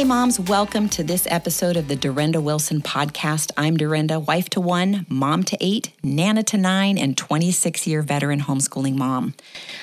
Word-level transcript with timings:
Hey, 0.00 0.04
moms, 0.04 0.40
welcome 0.40 0.88
to 0.88 1.04
this 1.04 1.26
episode 1.30 1.76
of 1.76 1.86
the 1.86 1.94
Durenda 1.94 2.42
Wilson 2.42 2.80
podcast. 2.80 3.50
I'm 3.58 3.76
Durenda, 3.76 4.26
wife 4.26 4.48
to 4.48 4.58
one, 4.58 5.04
mom 5.10 5.42
to 5.42 5.58
eight, 5.60 5.92
nana 6.02 6.42
to 6.44 6.56
nine, 6.56 6.96
and 6.96 7.18
26 7.18 7.86
year 7.86 8.00
veteran 8.00 8.40
homeschooling 8.40 8.96
mom. 8.96 9.34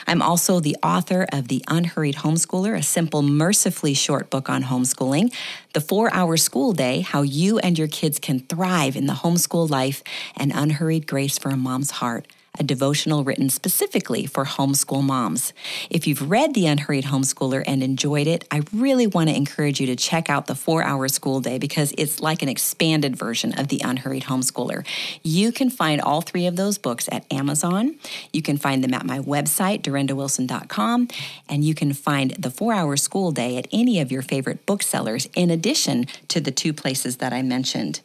I'm 0.07 0.23
also 0.23 0.59
the 0.59 0.75
author 0.82 1.27
of 1.32 1.50
The 1.50 1.64
Unhurried 1.68 2.15
Homeschooler, 2.15 2.75
a 2.75 2.82
simple, 2.82 3.21
mercifully 3.21 3.93
short 3.93 4.32
book 4.32 4.50
on 4.50 4.64
homeschooling, 4.64 5.32
The 5.73 5.82
Four 5.82 6.11
Hour 6.11 6.36
School 6.38 6.73
Day 6.73 7.02
How 7.02 7.21
You 7.21 7.59
and 7.59 7.77
Your 7.77 7.88
Kids 7.88 8.18
Can 8.18 8.39
Thrive 8.39 8.95
in 8.95 9.05
the 9.05 9.13
Homeschool 9.13 9.70
Life, 9.70 10.02
and 10.36 10.52
Unhurried 10.52 11.05
Grace 11.05 11.38
for 11.38 11.50
a 11.50 11.56
Mom's 11.56 11.92
Heart 11.92 12.25
a 12.60 12.64
devotional 12.64 13.24
written 13.24 13.50
specifically 13.50 14.25
for 14.25 14.46
homeschool 14.46 15.04
moms. 15.04 15.54
If 15.89 16.07
you've 16.07 16.29
read 16.29 16.54
The 16.54 16.68
Unhurried 16.68 17.06
Homeschooler 17.06 17.64
and 17.65 17.84
enjoyed 17.84 18.28
it, 18.28 18.48
I 18.52 18.64
really 18.74 19.07
want 19.07 19.29
to 19.29 19.36
encourage 19.36 19.79
you 19.79 19.88
to 19.88 19.96
check 19.96 20.29
out 20.29 20.48
the 20.48 20.56
four 20.56 20.84
hour 20.84 21.07
school 21.07 21.39
day 21.39 21.57
because 21.57 21.93
it's 21.98 22.20
like 22.20 22.42
an 22.42 22.50
expanded 22.50 23.15
version 23.15 23.57
of 23.57 23.68
The 23.68 23.82
Unhurried 23.84 24.24
Homeschooler. 24.24 24.86
You 25.24 25.51
can 25.51 25.70
find 25.70 26.01
all 26.01 26.21
three 26.21 26.46
of 26.46 26.56
those 26.56 26.78
books 26.78 27.07
at 27.12 27.32
Amazon. 27.32 27.96
You 28.34 28.42
can 28.42 28.57
find 28.57 28.84
them 28.84 28.93
at 28.93 29.06
my 29.06 29.20
website, 29.20 29.82
durendawilson.com, 29.82 31.07
and 31.50 31.64
you 31.64 31.74
can 31.74 31.93
find 31.93 32.31
the 32.31 32.52
four 32.52 32.73
hour 32.73 32.98
school 32.98 33.31
day 33.31 33.58
at 33.58 33.67
any 33.72 34.00
of 34.00 34.12
your 34.12 34.22
favorite 34.22 34.66
booksellers 34.66 35.28
in 35.36 35.50
addition 35.50 36.06
to 36.28 36.39
the 36.39 36.52
two 36.52 36.73
places 36.73 37.17
that 37.17 37.34
I 37.34 37.42
mentioned. 37.42 38.02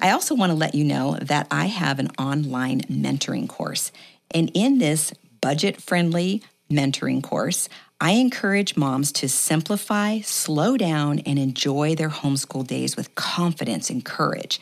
I 0.00 0.10
also 0.10 0.34
want 0.34 0.50
to 0.50 0.56
let 0.56 0.74
you 0.74 0.84
know 0.84 1.16
that 1.22 1.46
I 1.50 1.66
have 1.66 1.98
an 1.98 2.08
online 2.18 2.80
mentoring 2.82 3.48
course. 3.48 3.92
And 4.32 4.50
in 4.54 4.78
this 4.78 5.12
budget 5.40 5.80
friendly 5.80 6.42
mentoring 6.70 7.22
course, 7.22 7.68
I 8.00 8.12
encourage 8.12 8.76
moms 8.76 9.12
to 9.12 9.28
simplify, 9.28 10.20
slow 10.20 10.76
down, 10.76 11.20
and 11.20 11.38
enjoy 11.38 11.94
their 11.94 12.08
homeschool 12.08 12.66
days 12.66 12.96
with 12.96 13.14
confidence 13.14 13.90
and 13.90 14.04
courage. 14.04 14.60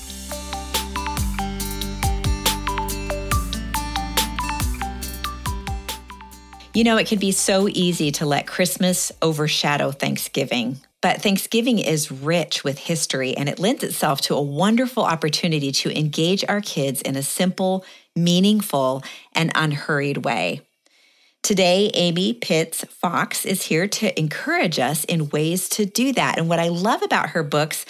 You 6.74 6.86
know, 6.86 6.96
it 6.96 7.08
can 7.08 7.20
be 7.20 7.34
so 7.34 7.68
easy 7.68 8.12
to 8.14 8.26
let 8.26 8.48
Christmas 8.48 9.12
overshadow 9.22 9.92
Thanksgiving. 9.92 10.80
But 11.02 11.22
Thanksgiving 11.22 11.80
is 11.80 12.12
rich 12.12 12.64
with 12.64 12.78
history 12.78 13.36
and 13.36 13.50
it 13.50 13.60
lends 13.60 13.84
itself 13.84 14.22
to 14.22 14.36
a 14.36 14.42
wonderful 14.42 15.04
opportunity 15.04 15.74
to 15.74 15.98
engage 15.98 16.46
our 16.48 16.62
kids 16.62 17.02
in 17.02 17.18
a 17.18 17.24
simple, 17.24 17.84
meaningful, 18.16 19.04
and 19.34 19.52
unhurried 19.54 20.20
way. 20.20 20.62
Today, 21.44 21.92
Amy 21.94 22.36
Puetz 22.36 22.88
Fox 22.88 23.46
is 23.46 23.64
here 23.64 23.88
to 23.88 24.18
encourage 24.18 24.80
us 24.80 25.04
in 25.06 25.30
ways 25.30 25.68
to 25.70 25.86
do 25.86 26.14
that. 26.14 26.38
And 26.38 26.48
what 26.48 26.60
I 26.60 26.70
love 26.70 27.02
about 27.02 27.32
her 27.32 27.44
books 27.44 27.86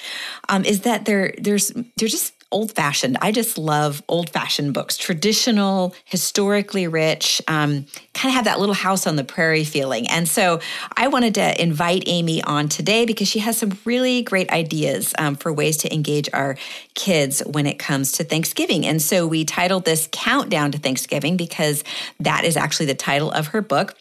um, 0.50 0.66
is 0.66 0.81
that 0.81 1.05
they're 1.05 1.35
there's 1.38 1.67
they're 1.97 2.07
just 2.07 2.34
old 2.51 2.73
fashioned. 2.73 3.17
I 3.22 3.31
just 3.31 3.57
love 3.57 4.03
old 4.07 4.29
fashioned 4.29 4.73
books, 4.73 4.97
traditional, 4.97 5.95
historically 6.06 6.88
rich, 6.88 7.41
um, 7.47 7.85
kind 8.13 8.29
of 8.29 8.34
have 8.34 8.45
that 8.45 8.59
little 8.59 8.75
house 8.75 9.07
on 9.07 9.16
the 9.16 9.23
prairie 9.23 9.63
feeling. 9.63 10.07
And 10.09 10.28
so 10.28 10.59
I 10.97 11.07
wanted 11.07 11.35
to 11.35 11.61
invite 11.61 12.03
Amy 12.07 12.44
on 12.44 12.69
today 12.69 13.06
because 13.06 13.28
she 13.28 13.40
has 13.40 13.57
some 13.57 13.78
really 13.85 14.22
great 14.22 14.51
ideas 14.51 15.13
um, 15.17 15.35
for 15.35 15.53
ways 15.53 15.78
to 15.78 15.94
engage 15.94 16.29
our 16.34 16.57
kids 16.94 17.41
when 17.45 17.66
it 17.66 17.79
comes 17.79 18.11
to 18.13 18.23
Thanksgiving. 18.23 18.85
And 18.85 19.01
so 19.01 19.25
we 19.25 19.45
titled 19.45 19.85
this 19.85 20.09
Countdown 20.11 20.72
to 20.73 20.78
Thanksgiving 20.78 21.38
because 21.38 21.84
that 22.19 22.44
is 22.44 22.57
actually 22.57 22.88
the 22.88 22.95
title 22.95 23.31
of 23.31 23.47
her 23.47 23.61
book. 23.61 23.95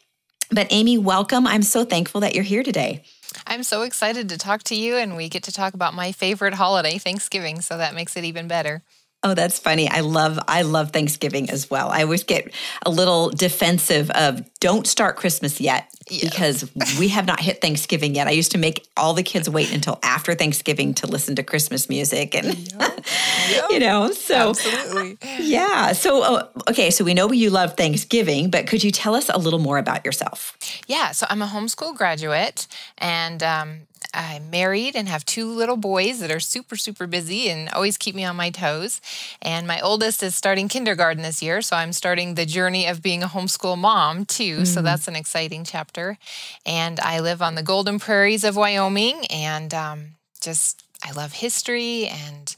But 0.50 0.66
Amy, 0.70 0.98
welcome. 0.98 1.46
I'm 1.46 1.62
so 1.62 1.84
thankful 1.84 2.22
that 2.22 2.34
you're 2.34 2.44
here 2.44 2.64
today. 2.64 3.04
I'm 3.46 3.62
so 3.62 3.82
excited 3.82 4.28
to 4.28 4.38
talk 4.38 4.62
to 4.64 4.74
you, 4.74 4.96
and 4.96 5.16
we 5.16 5.28
get 5.28 5.42
to 5.44 5.52
talk 5.52 5.74
about 5.74 5.94
my 5.94 6.12
favorite 6.12 6.54
holiday, 6.54 6.98
Thanksgiving. 6.98 7.60
So 7.60 7.76
that 7.76 7.94
makes 7.94 8.16
it 8.16 8.24
even 8.24 8.48
better. 8.48 8.82
Oh, 9.22 9.34
that's 9.34 9.58
funny. 9.58 9.86
I 9.86 10.00
love 10.00 10.38
I 10.48 10.62
love 10.62 10.92
Thanksgiving 10.92 11.50
as 11.50 11.68
well. 11.70 11.90
I 11.90 12.02
always 12.02 12.24
get 12.24 12.50
a 12.86 12.90
little 12.90 13.28
defensive 13.28 14.10
of 14.10 14.42
don't 14.60 14.86
start 14.86 15.16
Christmas 15.16 15.60
yet 15.60 15.90
because 16.08 16.70
we 16.98 17.08
have 17.08 17.26
not 17.26 17.38
hit 17.38 17.60
Thanksgiving 17.60 18.14
yet. 18.14 18.26
I 18.26 18.30
used 18.30 18.52
to 18.52 18.58
make 18.58 18.86
all 18.96 19.12
the 19.12 19.22
kids 19.22 19.48
wait 19.48 19.74
until 19.74 19.98
after 20.02 20.34
Thanksgiving 20.34 20.94
to 20.94 21.06
listen 21.06 21.36
to 21.36 21.42
Christmas 21.42 21.88
music 21.90 22.34
and 22.34 22.56
yep. 22.56 23.06
Yep. 23.50 23.64
you 23.70 23.78
know, 23.78 24.10
so 24.10 24.50
Absolutely. 24.50 25.18
Yeah. 25.38 25.92
So 25.92 26.22
uh, 26.22 26.48
okay, 26.70 26.90
so 26.90 27.04
we 27.04 27.12
know 27.12 27.30
you 27.30 27.50
love 27.50 27.76
Thanksgiving, 27.76 28.48
but 28.48 28.66
could 28.66 28.82
you 28.82 28.90
tell 28.90 29.14
us 29.14 29.28
a 29.28 29.38
little 29.38 29.58
more 29.58 29.76
about 29.76 30.06
yourself? 30.06 30.56
Yeah, 30.86 31.10
so 31.10 31.26
I'm 31.28 31.42
a 31.42 31.46
homeschool 31.46 31.94
graduate 31.94 32.66
and 32.96 33.42
um, 33.42 33.80
I'm 34.12 34.50
married 34.50 34.96
and 34.96 35.08
have 35.08 35.24
two 35.24 35.50
little 35.50 35.76
boys 35.76 36.20
that 36.20 36.30
are 36.30 36.40
super, 36.40 36.76
super 36.76 37.06
busy 37.06 37.48
and 37.48 37.68
always 37.70 37.96
keep 37.96 38.14
me 38.14 38.24
on 38.24 38.36
my 38.36 38.50
toes. 38.50 39.00
And 39.40 39.66
my 39.66 39.80
oldest 39.80 40.22
is 40.22 40.34
starting 40.34 40.68
kindergarten 40.68 41.22
this 41.22 41.42
year. 41.42 41.62
So 41.62 41.76
I'm 41.76 41.92
starting 41.92 42.34
the 42.34 42.46
journey 42.46 42.86
of 42.86 43.02
being 43.02 43.22
a 43.22 43.28
homeschool 43.28 43.78
mom 43.78 44.24
too. 44.24 44.56
Mm-hmm. 44.56 44.64
So 44.64 44.82
that's 44.82 45.08
an 45.08 45.16
exciting 45.16 45.64
chapter. 45.64 46.18
And 46.66 46.98
I 47.00 47.20
live 47.20 47.42
on 47.42 47.54
the 47.54 47.62
Golden 47.62 47.98
Prairies 47.98 48.44
of 48.44 48.56
Wyoming 48.56 49.26
and 49.26 49.72
um, 49.74 50.04
just, 50.40 50.82
I 51.04 51.12
love 51.12 51.32
history 51.32 52.06
and 52.06 52.54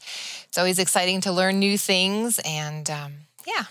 it's 0.48 0.58
always 0.58 0.78
exciting 0.78 1.20
to 1.22 1.32
learn 1.32 1.58
new 1.58 1.78
things. 1.78 2.40
And 2.44 2.88
um, 2.90 3.12
yeah. 3.46 3.64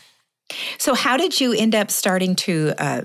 So, 0.78 0.96
how 0.96 1.18
did 1.18 1.40
you 1.40 1.54
end 1.54 1.76
up 1.76 1.92
starting 1.92 2.36
to 2.38 2.74
uh, 2.78 3.02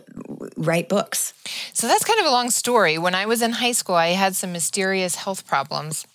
write 0.56 0.88
books? 0.88 1.32
So, 1.76 1.86
that's 1.88 2.04
kind 2.04 2.18
of 2.18 2.26
a 2.26 2.30
long 2.30 2.50
story. 2.50 2.96
When 2.96 3.14
I 3.14 3.26
was 3.26 3.42
in 3.42 3.52
high 3.52 3.72
school, 3.72 3.96
I 3.96 4.08
had 4.08 4.34
some 4.34 4.50
mysterious 4.50 5.16
health 5.16 5.46
problems 5.46 6.06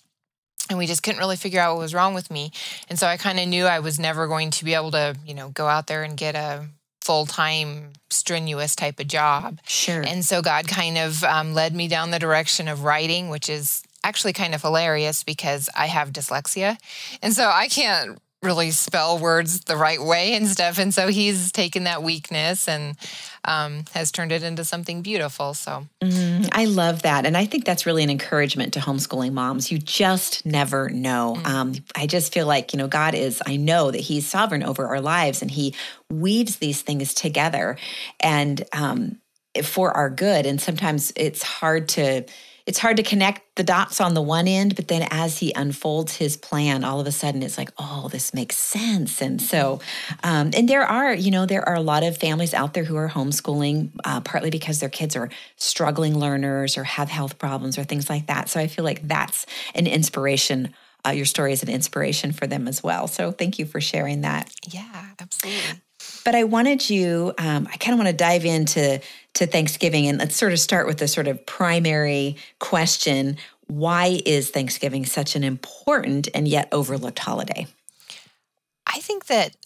and 0.68 0.78
we 0.78 0.86
just 0.86 1.02
couldn't 1.02 1.20
really 1.20 1.36
figure 1.36 1.60
out 1.60 1.74
what 1.74 1.82
was 1.82 1.94
wrong 1.94 2.14
with 2.14 2.30
me. 2.30 2.50
And 2.88 2.98
so 2.98 3.06
I 3.06 3.16
kind 3.16 3.38
of 3.38 3.48
knew 3.48 3.66
I 3.66 3.80
was 3.80 3.98
never 3.98 4.26
going 4.26 4.50
to 4.52 4.64
be 4.64 4.74
able 4.74 4.90
to, 4.92 5.16
you 5.24 5.34
know, 5.34 5.50
go 5.50 5.66
out 5.66 5.86
there 5.86 6.02
and 6.02 6.16
get 6.16 6.34
a 6.34 6.66
full 7.02 7.26
time, 7.26 7.92
strenuous 8.10 8.74
type 8.74 9.00
of 9.00 9.08
job. 9.08 9.58
Sure. 9.66 10.02
And 10.02 10.24
so 10.24 10.40
God 10.40 10.68
kind 10.68 10.98
of 10.98 11.22
um, 11.24 11.52
led 11.54 11.74
me 11.74 11.88
down 11.88 12.10
the 12.10 12.18
direction 12.18 12.68
of 12.68 12.84
writing, 12.84 13.28
which 13.28 13.48
is 13.48 13.82
actually 14.04 14.32
kind 14.32 14.54
of 14.54 14.62
hilarious 14.62 15.24
because 15.24 15.68
I 15.76 15.86
have 15.86 16.12
dyslexia. 16.12 16.78
And 17.22 17.34
so 17.34 17.48
I 17.48 17.68
can't 17.68 18.18
really 18.42 18.72
spell 18.72 19.18
words 19.18 19.60
the 19.60 19.76
right 19.76 20.02
way 20.02 20.34
and 20.34 20.48
stuff. 20.48 20.78
And 20.78 20.92
so 20.92 21.08
he's 21.08 21.52
taken 21.52 21.84
that 21.84 22.02
weakness 22.02 22.68
and 22.68 22.96
um, 23.44 23.84
has 23.92 24.12
turned 24.12 24.32
it 24.32 24.42
into 24.42 24.64
something 24.64 25.02
beautiful. 25.02 25.54
So 25.54 25.86
mm, 26.02 26.48
I 26.52 26.66
love 26.66 27.02
that. 27.02 27.26
And 27.26 27.36
I 27.36 27.44
think 27.44 27.64
that's 27.64 27.86
really 27.86 28.02
an 28.02 28.10
encouragement 28.10 28.74
to 28.74 28.80
homeschooling 28.80 29.32
moms. 29.32 29.72
You 29.72 29.78
just 29.78 30.46
never 30.46 30.88
know. 30.90 31.36
Mm. 31.38 31.46
Um, 31.46 31.74
I 31.96 32.06
just 32.06 32.32
feel 32.32 32.46
like, 32.46 32.72
you 32.72 32.78
know, 32.78 32.88
God 32.88 33.14
is, 33.14 33.42
I 33.46 33.56
know 33.56 33.90
that 33.90 34.00
he's 34.00 34.26
sovereign 34.26 34.62
over 34.62 34.86
our 34.86 35.00
lives 35.00 35.42
and 35.42 35.50
he 35.50 35.74
weaves 36.10 36.56
these 36.56 36.82
things 36.82 37.14
together 37.14 37.76
and 38.20 38.62
um, 38.72 39.18
for 39.62 39.92
our 39.92 40.10
good. 40.10 40.46
And 40.46 40.60
sometimes 40.60 41.12
it's 41.16 41.42
hard 41.42 41.88
to, 41.90 42.24
it's 42.72 42.78
hard 42.78 42.96
to 42.96 43.02
connect 43.02 43.56
the 43.56 43.64
dots 43.64 44.00
on 44.00 44.14
the 44.14 44.22
one 44.22 44.48
end, 44.48 44.76
but 44.76 44.88
then 44.88 45.06
as 45.10 45.36
he 45.36 45.52
unfolds 45.52 46.16
his 46.16 46.38
plan, 46.38 46.84
all 46.84 47.00
of 47.00 47.06
a 47.06 47.12
sudden 47.12 47.42
it's 47.42 47.58
like, 47.58 47.68
oh, 47.76 48.08
this 48.10 48.32
makes 48.32 48.56
sense. 48.56 49.20
And 49.20 49.42
so, 49.42 49.78
um, 50.24 50.52
and 50.56 50.66
there 50.70 50.84
are, 50.84 51.12
you 51.12 51.30
know, 51.30 51.44
there 51.44 51.68
are 51.68 51.74
a 51.74 51.82
lot 51.82 52.02
of 52.02 52.16
families 52.16 52.54
out 52.54 52.72
there 52.72 52.84
who 52.84 52.96
are 52.96 53.10
homeschooling, 53.10 53.90
uh, 54.06 54.22
partly 54.22 54.48
because 54.48 54.80
their 54.80 54.88
kids 54.88 55.16
are 55.16 55.28
struggling 55.56 56.18
learners 56.18 56.78
or 56.78 56.84
have 56.84 57.10
health 57.10 57.36
problems 57.36 57.76
or 57.76 57.84
things 57.84 58.08
like 58.08 58.28
that. 58.28 58.48
So 58.48 58.58
I 58.58 58.68
feel 58.68 58.86
like 58.86 59.06
that's 59.06 59.44
an 59.74 59.86
inspiration. 59.86 60.72
Uh, 61.06 61.10
your 61.10 61.26
story 61.26 61.52
is 61.52 61.62
an 61.62 61.68
inspiration 61.68 62.32
for 62.32 62.46
them 62.46 62.66
as 62.66 62.82
well. 62.82 63.06
So 63.06 63.32
thank 63.32 63.58
you 63.58 63.66
for 63.66 63.82
sharing 63.82 64.22
that. 64.22 64.50
Yeah, 64.66 65.08
absolutely. 65.20 65.82
But 66.24 66.34
I 66.34 66.44
wanted 66.44 66.88
you, 66.88 67.34
um, 67.38 67.68
I 67.72 67.76
kind 67.76 67.94
of 67.94 67.98
want 67.98 68.08
to 68.08 68.16
dive 68.16 68.44
into 68.44 69.00
to 69.34 69.46
Thanksgiving 69.46 70.06
and 70.06 70.18
let's 70.18 70.36
sort 70.36 70.52
of 70.52 70.60
start 70.60 70.86
with 70.86 70.98
the 70.98 71.08
sort 71.08 71.26
of 71.26 71.44
primary 71.46 72.36
question 72.58 73.38
why 73.72 74.20
is 74.26 74.50
Thanksgiving 74.50 75.06
such 75.06 75.34
an 75.34 75.42
important 75.42 76.28
and 76.34 76.46
yet 76.46 76.68
overlooked 76.72 77.18
holiday? 77.18 77.66
I 78.86 78.98
think 78.98 79.26
that 79.26 79.56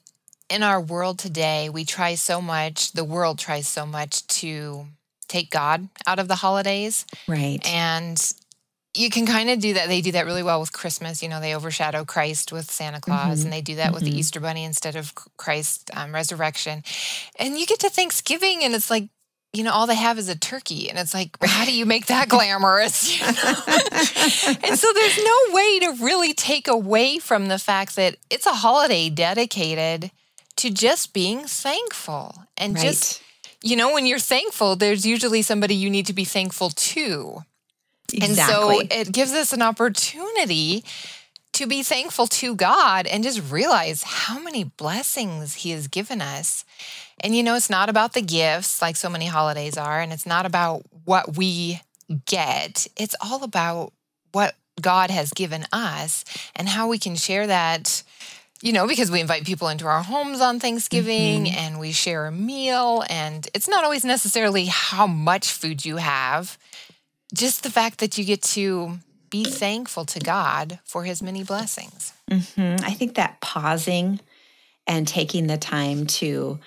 in 0.48 0.62
our 0.62 0.80
world 0.80 1.18
today, 1.18 1.68
we 1.68 1.84
try 1.84 2.14
so 2.14 2.40
much, 2.40 2.92
the 2.92 3.02
world 3.02 3.38
tries 3.38 3.66
so 3.66 3.84
much 3.84 4.24
to 4.28 4.86
take 5.26 5.50
God 5.50 5.88
out 6.06 6.20
of 6.20 6.28
the 6.28 6.36
holidays. 6.36 7.04
Right. 7.26 7.58
And 7.66 8.16
you 8.96 9.10
can 9.10 9.26
kind 9.26 9.50
of 9.50 9.60
do 9.60 9.74
that. 9.74 9.88
They 9.88 10.00
do 10.00 10.12
that 10.12 10.26
really 10.26 10.42
well 10.42 10.60
with 10.60 10.72
Christmas. 10.72 11.22
You 11.22 11.28
know, 11.28 11.40
they 11.40 11.54
overshadow 11.54 12.04
Christ 12.04 12.52
with 12.52 12.70
Santa 12.70 13.00
Claus, 13.00 13.40
Mhm. 13.40 13.44
and 13.44 13.52
they 13.52 13.60
do 13.60 13.76
that 13.76 13.92
with 13.92 14.04
the 14.04 14.10
Mhm. 14.12 14.18
Easter 14.18 14.40
Bunny 14.40 14.64
instead 14.64 14.96
of 14.96 15.12
Christ's 15.36 15.84
um, 15.92 16.14
resurrection. 16.14 16.82
And 17.38 17.58
you 17.58 17.66
get 17.66 17.80
to 17.80 17.90
Thanksgiving, 17.90 18.64
and 18.64 18.74
it's 18.74 18.90
like, 18.90 19.08
you 19.52 19.62
know, 19.62 19.72
all 19.72 19.86
they 19.86 19.94
have 19.94 20.18
is 20.18 20.28
a 20.28 20.34
turkey, 20.36 20.88
and 20.90 20.98
it's 20.98 21.14
like, 21.14 21.36
how 21.42 21.64
do 21.64 21.72
you 21.72 21.86
make 21.86 22.06
that 22.06 22.28
glamorous? 22.34 23.10
You 23.20 23.26
know? 23.26 24.54
and 24.62 24.78
so 24.78 24.92
there's 24.92 25.18
no 25.18 25.38
way 25.54 25.78
to 25.80 25.96
really 26.04 26.34
take 26.34 26.68
away 26.68 27.18
from 27.18 27.48
the 27.48 27.58
fact 27.58 27.96
that 27.96 28.16
it's 28.30 28.46
a 28.46 28.52
holiday 28.54 29.08
dedicated 29.08 30.10
to 30.56 30.70
just 30.70 31.12
being 31.12 31.44
thankful 31.46 32.34
and 32.56 32.74
right. 32.74 32.82
just 32.84 33.20
you 33.62 33.76
know 33.76 33.92
when 33.92 34.06
you're 34.06 34.18
thankful 34.18 34.76
there's 34.76 35.04
usually 35.06 35.42
somebody 35.42 35.74
you 35.74 35.90
need 35.90 36.06
to 36.06 36.12
be 36.12 36.24
thankful 36.24 36.70
to 36.70 37.44
and 38.14 38.36
so 38.36 38.80
it 38.90 39.12
gives 39.12 39.32
us 39.32 39.52
an 39.52 39.62
opportunity 39.62 40.84
to 41.52 41.66
be 41.66 41.82
thankful 41.82 42.26
to 42.26 42.54
God 42.54 43.06
and 43.06 43.24
just 43.24 43.50
realize 43.50 44.02
how 44.02 44.38
many 44.38 44.64
blessings 44.64 45.54
He 45.54 45.70
has 45.70 45.88
given 45.88 46.20
us. 46.20 46.64
And 47.20 47.34
you 47.34 47.42
know, 47.42 47.54
it's 47.54 47.70
not 47.70 47.88
about 47.88 48.12
the 48.12 48.20
gifts 48.22 48.82
like 48.82 48.96
so 48.96 49.08
many 49.08 49.26
holidays 49.26 49.78
are, 49.78 50.00
and 50.00 50.12
it's 50.12 50.26
not 50.26 50.44
about 50.44 50.82
what 51.04 51.36
we 51.36 51.80
get. 52.26 52.86
It's 52.96 53.16
all 53.20 53.42
about 53.42 53.92
what 54.32 54.54
God 54.80 55.10
has 55.10 55.32
given 55.32 55.64
us 55.72 56.24
and 56.54 56.68
how 56.68 56.88
we 56.88 56.98
can 56.98 57.16
share 57.16 57.46
that. 57.46 58.02
You 58.62 58.72
know, 58.72 58.86
because 58.86 59.10
we 59.10 59.20
invite 59.20 59.44
people 59.44 59.68
into 59.68 59.86
our 59.86 60.02
homes 60.02 60.40
on 60.40 60.60
Thanksgiving 60.60 61.44
Mm-hmm. 61.44 61.58
and 61.58 61.78
we 61.80 61.92
share 61.92 62.26
a 62.26 62.32
meal, 62.32 63.04
and 63.08 63.46
it's 63.54 63.68
not 63.68 63.84
always 63.84 64.04
necessarily 64.04 64.64
how 64.66 65.06
much 65.06 65.50
food 65.52 65.84
you 65.84 65.96
have, 65.98 66.58
just 67.34 67.62
the 67.62 67.70
fact 67.70 67.98
that 67.98 68.16
you 68.18 68.24
get 68.24 68.42
to 68.42 68.98
be 69.30 69.44
thankful 69.44 70.04
to 70.04 70.20
God 70.20 70.78
for 70.84 71.04
his 71.04 71.22
many 71.22 71.42
blessings. 71.42 72.12
Mhm. 72.30 72.82
I 72.82 72.92
think 72.92 73.16
that 73.16 73.40
pausing 73.40 74.20
and 74.86 75.06
taking 75.06 75.46
the 75.46 75.58
time 75.58 76.06
to 76.06 76.58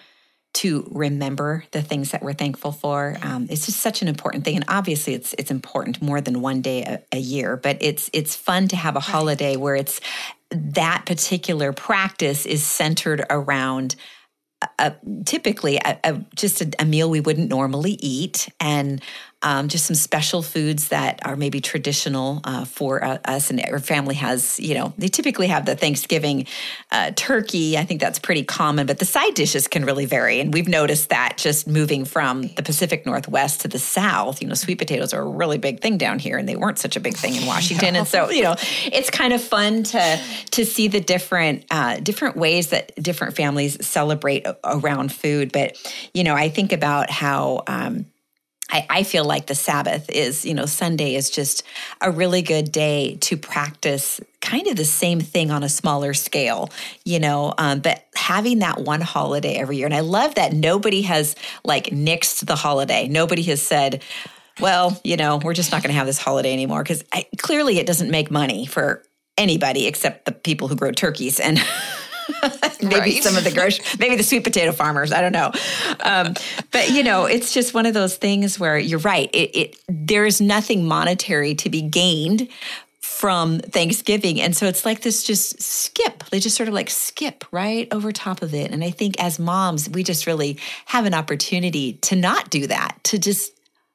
to 0.51 0.87
remember 0.91 1.63
the 1.71 1.81
things 1.81 2.09
that 2.09 2.23
we're 2.23 2.33
thankful 2.33 2.71
for 2.71 3.15
um, 3.21 3.45
it's 3.51 3.67
just 3.67 3.79
such 3.79 4.01
an 4.01 4.07
important 4.07 4.43
thing 4.43 4.55
and 4.55 4.65
obviously 4.67 5.13
it's 5.13 5.35
it's 5.37 5.51
important 5.51 6.01
more 6.01 6.21
than 6.21 6.41
one 6.41 6.59
day 6.59 6.81
a, 6.81 6.99
a 7.15 7.19
year 7.19 7.55
but 7.55 7.77
it's 7.81 8.09
it's 8.13 8.35
fun 8.35 8.67
to 8.67 8.75
have 8.75 8.95
a 8.95 8.99
holiday 8.99 9.55
where 9.55 9.75
it's 9.75 10.01
that 10.49 11.05
particular 11.05 11.71
practice 11.71 12.47
is 12.47 12.63
centered 12.65 13.23
around 13.29 13.95
a, 14.79 14.93
typically 15.25 15.77
a, 15.77 15.99
a, 16.03 16.25
just 16.35 16.61
a, 16.61 16.69
a 16.79 16.85
meal 16.85 17.09
we 17.09 17.21
wouldn't 17.21 17.49
normally 17.49 17.97
eat 18.01 18.49
and 18.59 19.01
um, 19.41 19.69
just 19.69 19.85
some 19.85 19.95
special 19.95 20.41
foods 20.41 20.89
that 20.89 21.25
are 21.25 21.35
maybe 21.35 21.61
traditional 21.61 22.41
uh, 22.43 22.65
for 22.65 23.03
uh, 23.03 23.17
us 23.25 23.49
and 23.49 23.63
our 23.65 23.79
family 23.79 24.15
has 24.15 24.59
you 24.59 24.73
know 24.73 24.93
they 24.97 25.07
typically 25.07 25.47
have 25.47 25.65
the 25.65 25.75
thanksgiving 25.75 26.45
uh, 26.91 27.11
turkey. 27.15 27.77
I 27.77 27.85
think 27.85 28.01
that's 28.01 28.19
pretty 28.19 28.43
common 28.43 28.85
but 28.85 28.99
the 28.99 29.05
side 29.05 29.33
dishes 29.35 29.67
can 29.67 29.85
really 29.85 30.05
vary. 30.05 30.39
And 30.39 30.53
we've 30.53 30.67
noticed 30.67 31.09
that 31.09 31.37
just 31.37 31.67
moving 31.67 32.05
from 32.05 32.43
the 32.55 32.63
pacific 32.63 33.05
northwest 33.05 33.61
to 33.61 33.67
the 33.67 33.79
south 33.79 34.41
you 34.41 34.47
know 34.47 34.55
sweet 34.55 34.77
potatoes 34.77 35.13
are 35.13 35.21
a 35.21 35.29
really 35.29 35.57
big 35.57 35.81
thing 35.81 35.97
down 35.97 36.19
here 36.19 36.37
and 36.37 36.47
they 36.47 36.55
weren't 36.55 36.79
such 36.79 36.95
a 36.95 36.99
big 36.99 37.15
thing 37.15 37.35
in 37.35 37.45
washington. 37.45 37.95
And 37.95 38.07
so 38.07 38.29
you 38.39 38.43
know 38.43 38.55
it's 38.85 39.09
kind 39.09 39.33
of 39.33 39.41
fun 39.41 39.83
to 39.83 40.21
to 40.51 40.65
see 40.65 40.89
the 40.89 40.99
different 40.99 41.65
uh, 41.71 41.97
different 42.01 42.35
ways 42.35 42.67
that 42.67 42.93
different 43.01 43.35
families 43.35 43.85
celebrate 43.85 44.45
around 44.63 45.13
food. 45.13 45.51
But 45.53 45.77
you 46.13 46.23
know 46.23 46.35
i 46.35 46.49
think 46.49 46.73
about 46.73 47.09
how 47.09 47.63
um, 47.67 48.05
I, 48.71 48.85
I 48.89 49.03
feel 49.03 49.25
like 49.25 49.47
the 49.47 49.55
Sabbath 49.55 50.09
is, 50.09 50.45
you 50.45 50.53
know, 50.53 50.65
Sunday 50.65 51.15
is 51.15 51.29
just 51.29 51.63
a 52.01 52.11
really 52.11 52.41
good 52.41 52.71
day 52.71 53.17
to 53.21 53.37
practice 53.37 54.21
kind 54.41 54.67
of 54.67 54.75
the 54.75 54.85
same 54.85 55.19
thing 55.19 55.51
on 55.51 55.63
a 55.63 55.69
smaller 55.69 56.13
scale, 56.13 56.69
you 57.03 57.19
know, 57.19 57.53
um, 57.57 57.79
but 57.79 58.05
having 58.15 58.59
that 58.59 58.79
one 58.79 59.01
holiday 59.01 59.55
every 59.55 59.77
year. 59.77 59.85
And 59.85 59.95
I 59.95 60.01
love 60.01 60.35
that 60.35 60.53
nobody 60.53 61.01
has 61.03 61.35
like 61.65 61.87
nixed 61.87 62.45
the 62.45 62.55
holiday. 62.55 63.07
Nobody 63.07 63.43
has 63.43 63.61
said, 63.61 64.03
well, 64.59 64.99
you 65.03 65.17
know, 65.17 65.37
we're 65.37 65.53
just 65.53 65.71
not 65.71 65.81
going 65.81 65.91
to 65.91 65.97
have 65.97 66.07
this 66.07 66.19
holiday 66.19 66.53
anymore 66.53 66.83
because 66.83 67.03
clearly 67.37 67.79
it 67.79 67.87
doesn't 67.87 68.11
make 68.11 68.29
money 68.29 68.65
for 68.65 69.03
anybody 69.37 69.87
except 69.87 70.25
the 70.25 70.31
people 70.31 70.67
who 70.67 70.75
grow 70.75 70.91
turkeys 70.91 71.39
and 71.39 71.59
maybe 72.81 72.99
Right. 72.99 73.23
some 73.23 73.37
of 73.37 73.43
the 73.43 73.51
grocery, 73.51 73.83
maybe 73.99 74.15
the 74.15 74.23
sweet 74.23 74.43
potato 74.43 74.71
farmers. 74.71 75.11
I 75.11 75.21
don't 75.21 75.31
know, 75.33 75.51
um, 76.01 76.33
but 76.71 76.89
you 76.91 77.03
know, 77.03 77.25
it's 77.25 77.53
just 77.53 77.73
one 77.73 77.85
of 77.85 77.93
those 77.93 78.17
things 78.17 78.59
where 78.59 78.77
you're 78.77 78.99
right. 78.99 79.29
It, 79.33 79.55
it 79.57 79.75
there 79.87 80.25
is 80.25 80.39
nothing 80.41 80.85
monetary 80.87 81.55
to 81.55 81.69
be 81.69 81.81
gained 81.81 82.47
from 83.01 83.59
Thanksgiving, 83.59 84.39
and 84.39 84.55
so 84.55 84.65
it's 84.67 84.85
like 84.85 85.01
this 85.01 85.23
just 85.23 85.61
skip. 85.61 86.23
They 86.29 86.39
just 86.39 86.55
sort 86.55 86.69
of 86.69 86.73
like 86.73 86.89
skip 86.89 87.43
right 87.51 87.87
over 87.91 88.11
top 88.11 88.41
of 88.41 88.53
it. 88.53 88.71
And 88.71 88.83
I 88.83 88.91
think 88.91 89.19
as 89.21 89.39
moms, 89.39 89.89
we 89.89 90.03
just 90.03 90.25
really 90.25 90.57
have 90.85 91.05
an 91.05 91.13
opportunity 91.13 91.93
to 91.93 92.15
not 92.15 92.49
do 92.49 92.67
that. 92.67 92.97
To 93.05 93.17
just 93.19 93.51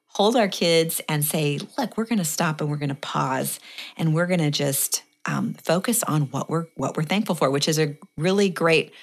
hold 0.07 0.35
our 0.35 0.47
kids 0.47 1.01
and 1.09 1.25
say, 1.25 1.59
look, 1.77 1.97
we're 1.97 2.05
going 2.05 2.19
to 2.19 2.25
stop 2.25 2.61
and 2.61 2.69
we're 2.69 2.77
going 2.77 2.89
to 2.89 2.95
pause 2.95 3.59
and 3.97 4.13
we're 4.13 4.27
going 4.27 4.39
to 4.39 4.51
just 4.51 5.03
um, 5.25 5.53
focus 5.55 6.03
on 6.03 6.23
what 6.23 6.49
we're 6.49 6.67
what 6.75 6.95
we're 6.95 7.03
thankful 7.03 7.35
for, 7.35 7.49
which 7.49 7.67
is 7.67 7.79
a 7.79 7.97
really 8.17 8.49
great 8.49 8.93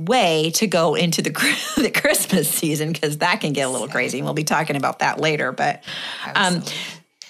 way 0.00 0.50
to 0.54 0.66
go 0.66 0.94
into 0.94 1.22
the 1.22 1.30
the 1.76 1.90
Christmas 1.90 2.48
season 2.48 2.92
because 2.92 3.18
that 3.18 3.40
can 3.40 3.52
get 3.52 3.62
a 3.62 3.70
little 3.70 3.88
crazy. 3.88 4.18
And 4.18 4.24
we'll 4.24 4.34
be 4.34 4.44
talking 4.44 4.76
about 4.76 5.00
that 5.00 5.20
later. 5.20 5.52
But 5.52 5.84
um, 6.34 6.62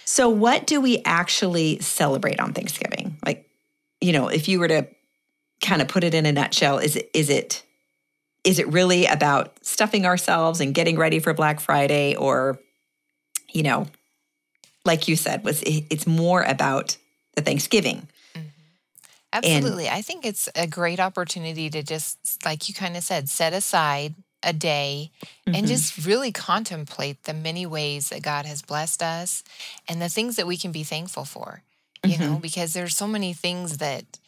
so, 0.05 0.29
what 0.29 0.67
do 0.67 0.81
we 0.81 1.03
actually 1.05 1.81
celebrate 1.81 2.41
on 2.41 2.53
Thanksgiving? 2.53 3.17
Like, 3.25 3.49
you 4.01 4.13
know, 4.13 4.29
if 4.29 4.49
you 4.49 4.59
were 4.59 4.69
to 4.69 4.87
kind 5.63 5.81
of 5.81 5.89
put 5.89 6.05
it 6.05 6.15
in 6.15 6.27
a 6.27 6.33
nutshell, 6.33 6.79
is 6.79 6.97
it 6.97 7.11
is 7.15 7.31
it 7.31 7.63
is 8.45 8.59
it 8.59 8.69
really 8.69 9.07
about 9.07 9.65
stuffing 9.65 10.05
ourselves 10.05 10.61
and 10.61 10.75
getting 10.75 10.99
ready 10.99 11.19
for 11.19 11.33
Black 11.33 11.61
Friday, 11.61 12.17
or 12.17 12.59
you 13.53 13.63
know, 13.63 13.87
like 14.85 15.09
you 15.09 15.17
said, 15.17 15.45
was 15.45 15.63
it, 15.63 15.85
it's 15.91 16.07
more 16.07 16.43
about 16.43 16.97
the 17.37 17.43
Thanksgiving? 17.43 18.09
Absolutely. 19.33 19.89
I 19.89 20.03
think 20.03 20.25
it's 20.27 20.49
a 20.55 20.67
great 20.67 21.01
opportunity 21.01 21.71
to 21.71 21.83
just, 21.83 22.45
like 22.45 22.69
you 22.69 22.75
kind 22.75 22.97
of 22.97 23.03
said, 23.03 23.29
set 23.29 23.53
aside 23.55 24.15
a 24.43 24.53
day 24.53 25.11
and 25.55 25.65
Mhm. 25.65 25.69
just 25.69 26.05
really 26.07 26.33
contemplate 26.33 27.25
the 27.25 27.33
many 27.35 27.65
ways 27.65 28.09
that 28.11 28.23
God 28.23 28.45
has 28.47 28.61
blessed 28.63 29.03
us 29.03 29.43
and 29.89 30.03
the 30.03 30.09
things 30.09 30.37
that 30.37 30.47
we 30.47 30.57
can 30.59 30.73
be 30.73 30.85
thankful 30.85 31.25
for, 31.25 31.63
you 32.05 32.19
know, 32.19 32.39
because 32.41 32.73
there's 32.75 32.97
so 32.97 33.07
many 33.07 33.33
things 33.33 33.79
that, 33.79 34.19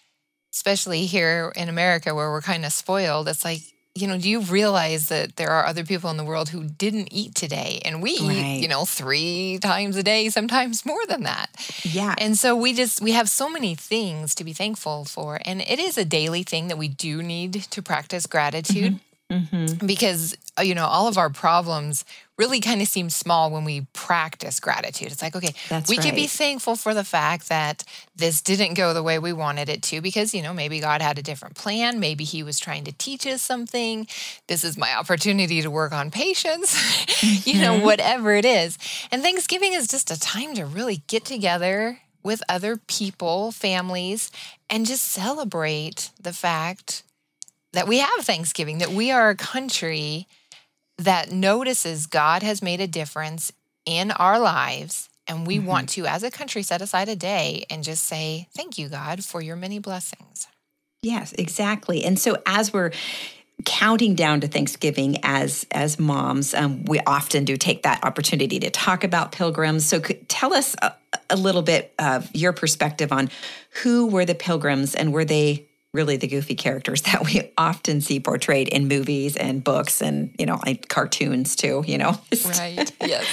especially 0.55 1.07
here 1.07 1.53
in 1.57 1.69
America 1.71 2.15
where 2.15 2.31
we're 2.31 2.43
kind 2.43 2.67
of 2.67 2.73
spoiled, 2.73 3.29
it's 3.29 3.45
like, 3.45 3.63
you 3.95 4.09
know, 4.09 4.19
do 4.19 4.29
you 4.29 4.41
realize 4.41 5.09
that 5.09 5.37
there 5.37 5.51
are 5.51 5.67
other 5.67 5.85
people 5.85 6.11
in 6.11 6.17
the 6.17 6.25
world 6.25 6.49
who 6.49 6.65
didn't 6.65 7.13
eat 7.13 7.35
today? 7.35 7.81
And 7.85 8.03
we 8.03 8.11
eat, 8.11 8.63
you 8.63 8.69
know, 8.69 8.85
three 8.85 9.59
times 9.61 9.97
a 9.97 10.03
day, 10.03 10.29
sometimes 10.31 10.85
more 10.85 11.07
than 11.07 11.23
that. 11.23 11.51
yeah, 11.85 12.15
And 12.19 12.37
so 12.37 12.57
we 12.57 12.73
just 12.73 13.01
we 13.01 13.13
have 13.13 13.29
so 13.29 13.49
many 13.49 13.75
things 13.77 14.35
to 14.35 14.45
be 14.45 14.53
thankful 14.53 15.05
for. 15.05 15.39
And 15.45 15.61
it 15.61 15.79
is 15.79 15.97
a 15.97 16.05
daily 16.05 16.43
thing 16.43 16.69
that 16.69 16.79
we 16.79 16.89
do 16.89 17.23
need 17.23 17.53
to 17.71 17.83
practice 17.83 18.27
gratitude 18.27 18.99
hmm 19.31 19.67
because 19.87 20.37
uh, 20.59 20.63
you 20.63 20.75
know 20.75 20.85
all 20.85 21.09
of 21.09 21.17
our 21.17 21.31
problems 21.31 22.05
really 22.37 22.61
kind 22.61 22.83
of 22.83 22.89
seem 22.89 23.11
small 23.11 23.51
when 23.51 23.65
we 23.65 23.87
practice 23.93 24.59
gratitude. 24.59 25.13
It's 25.13 25.23
like 25.23 25.37
okay, 25.37 25.55
That's 25.69 25.89
we 25.89 25.97
can 25.97 26.15
be 26.15 26.27
thankful 26.27 26.77
for 26.77 26.93
the 26.95 27.05
fact 27.05 27.49
that 27.49 27.85
this 28.17 28.41
didn't 28.41 28.75
go 28.75 28.93
the 28.93 29.03
way 29.03 29.19
we 29.19 29.33
wanted 29.33 29.69
it 29.69 29.83
to 29.85 30.01
because 30.01 30.35
you 30.35 30.43
know 30.43 30.53
maybe 30.53 30.81
God 30.81 31.01
had 31.03 31.19
a 31.19 31.23
different 31.23 31.55
plan, 31.55 32.01
maybe 32.01 32.25
he 32.25 32.43
was 32.43 32.59
trying 32.59 32.85
to 32.85 32.93
teach 32.93 33.27
us 33.27 33.43
something. 33.43 34.07
This 34.49 34.65
is 34.65 34.77
my 34.77 34.95
opportunity 34.95 35.63
to 35.63 35.71
work 35.71 35.93
on 35.93 36.11
patience. 36.11 36.75
you 37.47 37.61
know, 37.61 37.75
Mm-hmm. 37.75 37.85
whatever 37.85 38.35
it 38.35 38.45
is. 38.45 38.79
And 39.11 39.23
Thanksgiving 39.23 39.73
is 39.73 39.87
just 39.89 40.11
a 40.11 40.19
time 40.21 40.55
to 40.55 40.65
really 40.67 41.03
get 41.07 41.25
together 41.25 42.01
with 42.23 42.43
other 42.49 42.77
people, 42.77 43.53
families, 43.53 44.31
and 44.71 44.87
just 44.87 45.05
celebrate 45.05 46.11
the 46.21 46.33
fact 46.33 47.03
that 47.73 47.87
we 47.89 47.99
have 47.99 48.11
Thanksgiving, 48.21 48.79
that 48.79 48.91
we 48.91 49.11
are 49.11 49.31
a 49.31 49.37
country 49.37 50.27
that 50.99 51.31
notices 51.31 52.07
God 52.07 52.43
has 52.43 52.63
made 52.63 52.81
a 52.81 52.87
difference 52.87 53.53
in 53.87 54.11
our 54.13 54.39
lives. 54.39 55.09
And 55.27 55.47
we 55.47 55.59
want 55.59 55.89
to, 55.91 56.07
as 56.07 56.23
a 56.23 56.31
country, 56.31 56.63
set 56.63 56.83
aside 56.83 57.09
a 57.09 57.17
day 57.17 57.65
and 57.71 57.83
just 57.83 58.05
say, 58.05 58.49
Thank 58.55 58.77
you, 58.77 58.89
God, 58.89 59.25
for 59.25 59.41
your 59.41 59.57
many 59.57 59.79
blessings. 59.79 60.47
Yes, 61.03 61.33
exactly. 61.33 62.05
And 62.05 62.19
so 62.19 62.37
as 62.47 62.73
we're 62.73 62.93
counting 63.65 64.15
down 64.15 64.41
to 64.41 64.49
Thanksgiving 64.49 65.19
as 65.23 65.67
as 65.71 65.99
moms, 65.99 66.55
um, 66.55 66.85
we 66.85 67.01
often 67.07 67.45
do 67.45 67.57
take 67.57 67.83
that 67.85 68.05
opportunity 68.05 68.59
to 68.61 68.71
talk 68.71 69.05
about 69.05 69.33
pilgrims. 69.33 69.87
So 69.87 70.01
could, 70.01 70.29
tell 70.29 70.53
us 70.53 70.75
a, 70.83 70.93
a 71.31 71.37
little 71.37 71.63
bit 71.63 71.95
of 71.99 72.35
your 72.35 72.53
perspective 72.53 73.13
on 73.13 73.31
who 73.83 74.07
were 74.07 74.25
the 74.25 74.35
pilgrims 74.35 74.95
and 74.95 75.13
were 75.13 75.25
they 75.25 75.67
really 75.95 76.19
the 76.19 76.27
goofy 76.27 76.55
characters 76.55 77.03
that 77.03 77.25
we 77.25 77.51
often 77.57 78.03
see 78.03 78.21
portrayed 78.21 78.69
in 78.69 78.89
movies 78.89 79.37
and 79.37 79.65
books 79.65 80.03
and, 80.03 80.35
you 80.39 80.45
know, 80.45 80.61
like 80.67 80.89
cartoons 80.89 81.57
too, 81.57 81.83
you 81.87 81.97
know? 81.97 82.21
right. 82.45 82.93
Yes. 83.01 83.25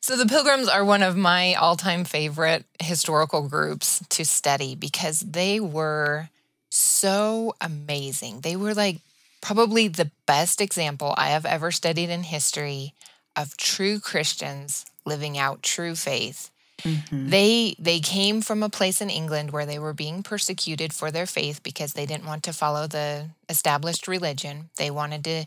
So 0.00 0.16
the 0.16 0.26
Pilgrims 0.26 0.68
are 0.68 0.84
one 0.84 1.02
of 1.02 1.16
my 1.16 1.54
all-time 1.54 2.04
favorite 2.04 2.64
historical 2.80 3.48
groups 3.48 4.02
to 4.10 4.24
study 4.24 4.74
because 4.76 5.20
they 5.20 5.58
were 5.58 6.30
so 6.70 7.54
amazing. 7.60 8.40
They 8.40 8.56
were 8.56 8.74
like 8.74 9.00
probably 9.40 9.88
the 9.88 10.10
best 10.26 10.60
example 10.60 11.14
I 11.16 11.28
have 11.28 11.44
ever 11.44 11.70
studied 11.70 12.10
in 12.10 12.22
history 12.22 12.94
of 13.36 13.56
true 13.56 14.00
Christians 14.00 14.86
living 15.04 15.38
out 15.38 15.62
true 15.62 15.94
faith. 15.94 16.50
Mm-hmm. 16.82 17.30
They 17.30 17.76
they 17.78 18.00
came 18.00 18.40
from 18.40 18.62
a 18.62 18.68
place 18.68 19.00
in 19.00 19.10
England 19.10 19.50
where 19.50 19.66
they 19.66 19.78
were 19.78 19.94
being 19.94 20.22
persecuted 20.22 20.92
for 20.92 21.10
their 21.10 21.26
faith 21.26 21.62
because 21.62 21.92
they 21.92 22.06
didn't 22.06 22.26
want 22.26 22.44
to 22.44 22.52
follow 22.52 22.86
the 22.86 23.30
established 23.48 24.06
religion. 24.06 24.70
They 24.76 24.90
wanted 24.90 25.24
to 25.24 25.46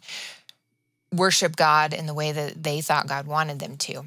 worship 1.13 1.55
God 1.55 1.93
in 1.93 2.05
the 2.05 2.13
way 2.13 2.31
that 2.31 2.63
they 2.63 2.81
thought 2.81 3.07
God 3.07 3.27
wanted 3.27 3.59
them 3.59 3.77
to. 3.77 4.05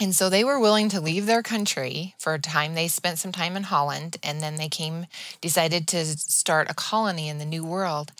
And 0.00 0.14
so 0.14 0.28
they 0.28 0.44
were 0.44 0.58
willing 0.58 0.88
to 0.90 1.00
leave 1.00 1.26
their 1.26 1.42
country 1.42 2.14
for 2.18 2.34
a 2.34 2.38
time. 2.38 2.74
They 2.74 2.88
spent 2.88 3.18
some 3.18 3.32
time 3.32 3.56
in 3.56 3.64
Holland 3.64 4.16
and 4.22 4.40
then 4.40 4.56
they 4.56 4.68
came, 4.68 5.06
decided 5.40 5.86
to 5.88 6.04
start 6.04 6.70
a 6.70 6.74
colony 6.74 7.28
in 7.28 7.38
the 7.38 7.44
New 7.44 7.64
World. 7.64 8.12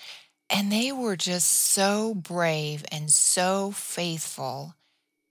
And 0.50 0.71
they 0.71 0.93
were 0.93 1.16
just 1.16 1.50
so 1.50 2.14
brave 2.14 2.85
and 2.93 3.11
so 3.11 3.73
faithful 3.73 4.75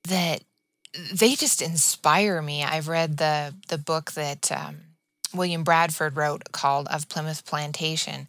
that 0.05 0.43
they 1.13 1.35
just 1.35 1.61
inspire 1.61 2.41
me. 2.41 2.63
I've 2.63 2.87
read 2.87 3.17
the 3.17 3.53
the 3.67 3.77
book 3.77 4.11
that 4.13 4.51
um, 4.51 4.77
William 5.33 5.63
Bradford 5.63 6.15
wrote 6.15 6.51
called 6.51 6.87
Of 6.87 7.09
Plymouth 7.09 7.45
Plantation. 7.45 8.27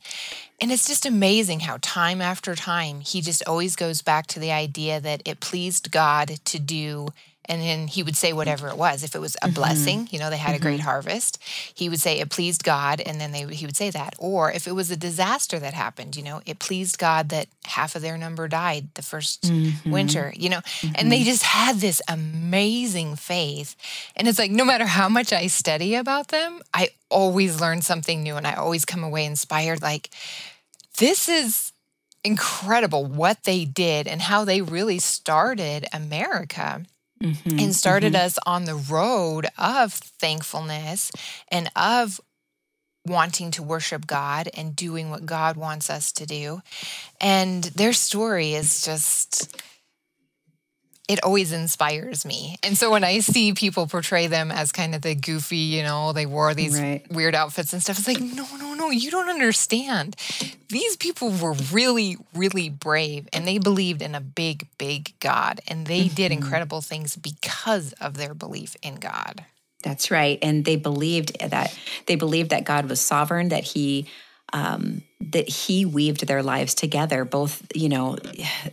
And 0.60 0.72
it's 0.72 0.86
just 0.86 1.04
amazing 1.04 1.60
how 1.60 1.78
time 1.82 2.20
after 2.20 2.54
time 2.54 3.00
he 3.00 3.20
just 3.20 3.46
always 3.46 3.76
goes 3.76 4.02
back 4.02 4.26
to 4.28 4.40
the 4.40 4.52
idea 4.52 5.00
that 5.00 5.22
it 5.24 5.40
pleased 5.40 5.90
God 5.90 6.38
to 6.44 6.58
do 6.58 7.08
and 7.46 7.60
then 7.60 7.86
he 7.86 8.02
would 8.02 8.16
say 8.16 8.32
whatever 8.32 8.68
it 8.68 8.76
was 8.76 9.02
if 9.02 9.14
it 9.14 9.20
was 9.20 9.36
a 9.36 9.40
mm-hmm. 9.40 9.54
blessing 9.54 10.08
you 10.10 10.18
know 10.18 10.30
they 10.30 10.36
had 10.36 10.54
mm-hmm. 10.54 10.56
a 10.56 10.60
great 10.60 10.80
mm-hmm. 10.80 10.88
harvest 10.88 11.42
he 11.74 11.88
would 11.88 12.00
say 12.00 12.20
it 12.20 12.30
pleased 12.30 12.64
god 12.64 13.00
and 13.00 13.20
then 13.20 13.32
they 13.32 13.44
he 13.54 13.66
would 13.66 13.76
say 13.76 13.90
that 13.90 14.14
or 14.18 14.50
if 14.50 14.66
it 14.66 14.72
was 14.72 14.90
a 14.90 14.96
disaster 14.96 15.58
that 15.58 15.74
happened 15.74 16.16
you 16.16 16.22
know 16.22 16.40
it 16.46 16.58
pleased 16.58 16.98
god 16.98 17.28
that 17.28 17.48
half 17.64 17.94
of 17.94 18.02
their 18.02 18.16
number 18.16 18.48
died 18.48 18.88
the 18.94 19.02
1st 19.02 19.40
mm-hmm. 19.40 19.90
winter 19.90 20.32
you 20.36 20.48
know 20.48 20.60
and 20.94 21.10
they 21.10 21.18
mm-hmm. 21.18 21.24
just 21.24 21.42
had 21.42 21.76
this 21.76 22.00
amazing 22.08 23.16
faith 23.16 23.76
and 24.16 24.28
it's 24.28 24.38
like 24.38 24.50
no 24.50 24.64
matter 24.64 24.86
how 24.86 25.08
much 25.08 25.32
i 25.32 25.46
study 25.46 25.94
about 25.94 26.28
them 26.28 26.60
i 26.72 26.88
always 27.10 27.60
learn 27.60 27.80
something 27.82 28.22
new 28.22 28.36
and 28.36 28.46
i 28.46 28.54
always 28.54 28.84
come 28.84 29.04
away 29.04 29.24
inspired 29.24 29.82
like 29.82 30.10
this 30.98 31.28
is 31.28 31.72
incredible 32.22 33.04
what 33.04 33.44
they 33.44 33.66
did 33.66 34.08
and 34.08 34.22
how 34.22 34.44
they 34.44 34.62
really 34.62 34.98
started 34.98 35.86
america 35.92 36.82
mm-hmm, 37.22 37.58
and 37.58 37.74
started 37.74 38.14
mm-hmm. 38.14 38.26
us 38.26 38.38
on 38.46 38.64
the 38.64 38.74
road 38.74 39.46
of 39.58 39.92
thankfulness 39.92 41.10
and 41.48 41.70
of 41.76 42.20
wanting 43.06 43.50
to 43.52 43.62
worship 43.62 44.06
God 44.06 44.48
and 44.54 44.74
doing 44.74 45.10
what 45.10 45.26
God 45.26 45.56
wants 45.56 45.90
us 45.90 46.10
to 46.12 46.26
do. 46.26 46.62
And 47.20 47.64
their 47.64 47.92
story 47.92 48.54
is 48.54 48.84
just 48.84 49.62
it 51.06 51.22
always 51.22 51.52
inspires 51.52 52.24
me. 52.24 52.56
And 52.62 52.78
so 52.78 52.90
when 52.90 53.04
I 53.04 53.18
see 53.18 53.52
people 53.52 53.86
portray 53.86 54.26
them 54.26 54.50
as 54.50 54.72
kind 54.72 54.94
of 54.94 55.02
the 55.02 55.14
goofy, 55.14 55.56
you 55.56 55.82
know, 55.82 56.12
they 56.12 56.24
wore 56.24 56.54
these 56.54 56.80
right. 56.80 57.04
weird 57.12 57.34
outfits 57.34 57.74
and 57.74 57.82
stuff, 57.82 57.98
it's 57.98 58.08
like, 58.08 58.20
no, 58.20 58.46
no, 58.56 58.74
no, 58.74 58.90
you 58.90 59.10
don't 59.10 59.28
understand. 59.28 60.16
These 60.70 60.96
people 60.96 61.30
were 61.30 61.52
really, 61.70 62.16
really 62.34 62.70
brave 62.70 63.28
and 63.34 63.46
they 63.46 63.58
believed 63.58 64.00
in 64.00 64.14
a 64.14 64.20
big, 64.20 64.66
big 64.78 65.12
God. 65.20 65.60
And 65.68 65.86
they 65.86 66.06
mm-hmm. 66.06 66.14
did 66.14 66.32
incredible 66.32 66.80
things 66.80 67.16
because 67.16 67.92
of 67.94 68.16
their 68.16 68.32
belief 68.32 68.74
in 68.82 68.94
God. 68.94 69.44
That's 69.82 70.10
right. 70.10 70.38
And 70.40 70.64
they 70.64 70.76
believed 70.76 71.38
that 71.38 71.76
they 72.06 72.14
believed 72.14 72.48
that 72.48 72.64
God 72.64 72.88
was 72.88 73.00
sovereign, 73.02 73.50
that 73.50 73.64
he 73.64 74.08
um, 74.54 75.02
that 75.20 75.48
he 75.48 75.84
weaved 75.84 76.26
their 76.26 76.42
lives 76.42 76.74
together, 76.74 77.24
both, 77.24 77.66
you 77.74 77.88
know, 77.88 78.16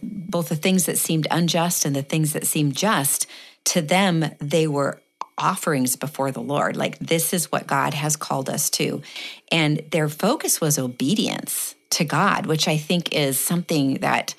both 0.01 0.47
the 0.47 0.55
things 0.55 0.85
that 0.85 0.97
seemed 0.97 1.27
unjust 1.31 1.83
and 1.83 1.95
the 1.95 2.03
things 2.03 2.33
that 2.33 2.45
seemed 2.45 2.77
just. 2.77 3.25
To 3.65 3.81
them, 3.81 4.25
they 4.39 4.67
were 4.67 5.01
offerings 5.37 5.95
before 5.95 6.31
the 6.31 6.41
Lord. 6.41 6.77
Like, 6.77 6.99
this 6.99 7.33
is 7.33 7.51
what 7.51 7.65
God 7.65 7.95
has 7.95 8.15
called 8.15 8.47
us 8.47 8.69
to. 8.71 9.01
And 9.51 9.81
their 9.91 10.07
focus 10.07 10.61
was 10.61 10.77
obedience 10.77 11.75
to 11.91 12.05
God, 12.05 12.45
which 12.45 12.67
I 12.67 12.77
think 12.77 13.13
is 13.13 13.39
something 13.39 13.95
that 13.95 14.35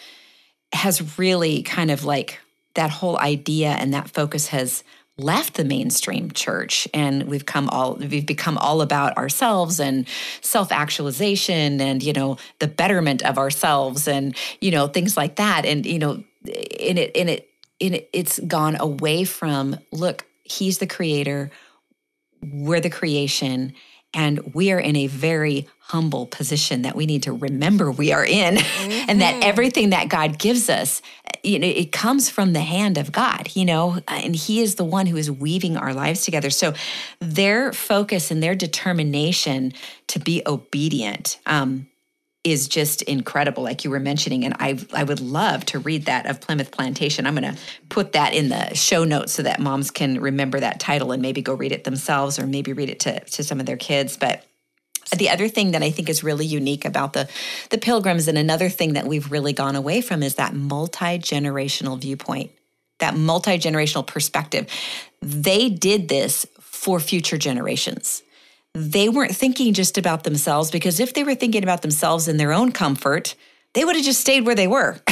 has 0.72 1.18
really 1.18 1.62
kind 1.62 1.90
of 1.90 2.04
like 2.04 2.38
that 2.74 2.90
whole 2.90 3.18
idea 3.18 3.70
and 3.70 3.92
that 3.94 4.10
focus 4.10 4.48
has 4.48 4.84
left 5.18 5.54
the 5.54 5.64
mainstream 5.64 6.30
church 6.30 6.88
and 6.94 7.24
we've 7.24 7.44
come 7.44 7.68
all 7.68 7.96
we've 7.96 8.26
become 8.26 8.56
all 8.56 8.80
about 8.80 9.16
ourselves 9.18 9.78
and 9.78 10.08
self-actualization 10.40 11.80
and 11.80 12.02
you 12.02 12.14
know 12.14 12.38
the 12.60 12.66
betterment 12.66 13.22
of 13.22 13.36
ourselves 13.36 14.08
and 14.08 14.34
you 14.60 14.70
know 14.70 14.86
things 14.86 15.16
like 15.16 15.36
that. 15.36 15.66
And 15.66 15.84
you 15.84 15.98
know 15.98 16.24
in 16.44 16.98
it 16.98 17.14
in 17.14 17.28
it 17.28 17.48
in 17.78 17.94
it 17.94 18.08
it's 18.12 18.38
gone 18.40 18.76
away 18.80 19.24
from 19.24 19.78
look 19.90 20.24
he's 20.44 20.78
the 20.78 20.86
creator 20.86 21.50
we're 22.42 22.80
the 22.80 22.90
creation 22.90 23.74
and 24.14 24.54
we 24.54 24.70
are 24.72 24.78
in 24.78 24.96
a 24.96 25.06
very 25.06 25.68
humble 25.78 26.26
position 26.26 26.82
that 26.82 26.94
we 26.94 27.06
need 27.06 27.22
to 27.24 27.32
remember 27.32 27.90
we 27.90 28.12
are 28.12 28.24
in 28.24 28.56
mm-hmm. 28.56 28.90
and 29.08 29.20
that 29.20 29.34
mm-hmm. 29.34 29.48
everything 29.48 29.90
that 29.90 30.08
God 30.08 30.38
gives 30.38 30.70
us 30.70 31.02
you 31.42 31.58
know 31.58 31.66
it 31.66 31.92
comes 31.92 32.30
from 32.30 32.52
the 32.52 32.60
hand 32.60 32.98
of 32.98 33.12
God 33.12 33.54
you 33.54 33.64
know 33.64 33.98
and 34.08 34.34
he 34.34 34.60
is 34.60 34.76
the 34.76 34.84
one 34.84 35.06
who 35.06 35.16
is 35.16 35.30
weaving 35.30 35.76
our 35.76 35.92
lives 35.92 36.24
together 36.24 36.50
so 36.50 36.72
their 37.20 37.72
focus 37.72 38.30
and 38.30 38.42
their 38.42 38.54
determination 38.54 39.72
to 40.08 40.18
be 40.18 40.42
obedient 40.46 41.38
um, 41.46 41.86
is 42.44 42.66
just 42.66 43.02
incredible 43.02 43.62
like 43.62 43.84
you 43.84 43.90
were 43.90 44.00
mentioning 44.00 44.44
and 44.44 44.54
I 44.58 44.78
I 44.92 45.04
would 45.04 45.20
love 45.20 45.64
to 45.66 45.78
read 45.78 46.06
that 46.06 46.26
of 46.26 46.40
Plymouth 46.40 46.72
Plantation. 46.72 47.26
I'm 47.26 47.36
going 47.36 47.54
to 47.54 47.60
put 47.88 48.12
that 48.12 48.34
in 48.34 48.48
the 48.48 48.74
show 48.74 49.04
notes 49.04 49.32
so 49.32 49.42
that 49.42 49.60
moms 49.60 49.90
can 49.90 50.20
remember 50.20 50.58
that 50.58 50.80
title 50.80 51.12
and 51.12 51.22
maybe 51.22 51.40
go 51.40 51.54
read 51.54 51.72
it 51.72 51.84
themselves 51.84 52.38
or 52.38 52.46
maybe 52.46 52.72
read 52.72 52.90
it 52.90 53.00
to 53.00 53.20
to 53.20 53.44
some 53.44 53.60
of 53.60 53.66
their 53.66 53.76
kids 53.76 54.16
but 54.16 54.44
the 55.16 55.30
other 55.30 55.48
thing 55.48 55.72
that 55.72 55.82
I 55.82 55.90
think 55.90 56.08
is 56.08 56.24
really 56.24 56.46
unique 56.46 56.84
about 56.84 57.12
the 57.12 57.28
the 57.70 57.78
pilgrims 57.78 58.28
and 58.28 58.38
another 58.38 58.68
thing 58.68 58.94
that 58.94 59.06
we've 59.06 59.30
really 59.30 59.52
gone 59.52 59.76
away 59.76 60.00
from 60.00 60.22
is 60.22 60.36
that 60.36 60.54
multi-generational 60.54 62.00
viewpoint, 62.00 62.50
that 62.98 63.16
multi-generational 63.16 64.06
perspective. 64.06 64.66
They 65.20 65.68
did 65.68 66.08
this 66.08 66.46
for 66.60 66.98
future 66.98 67.38
generations 67.38 68.22
they 68.74 69.08
weren't 69.08 69.36
thinking 69.36 69.74
just 69.74 69.98
about 69.98 70.24
themselves 70.24 70.70
because 70.70 70.98
if 70.98 71.12
they 71.12 71.24
were 71.24 71.34
thinking 71.34 71.62
about 71.62 71.82
themselves 71.82 72.26
in 72.28 72.38
their 72.38 72.52
own 72.52 72.72
comfort, 72.72 73.34
they 73.74 73.84
would 73.84 73.96
have 73.96 74.04
just 74.04 74.20
stayed 74.20 74.46
where 74.46 74.54
they 74.54 74.66
were. 74.66 74.98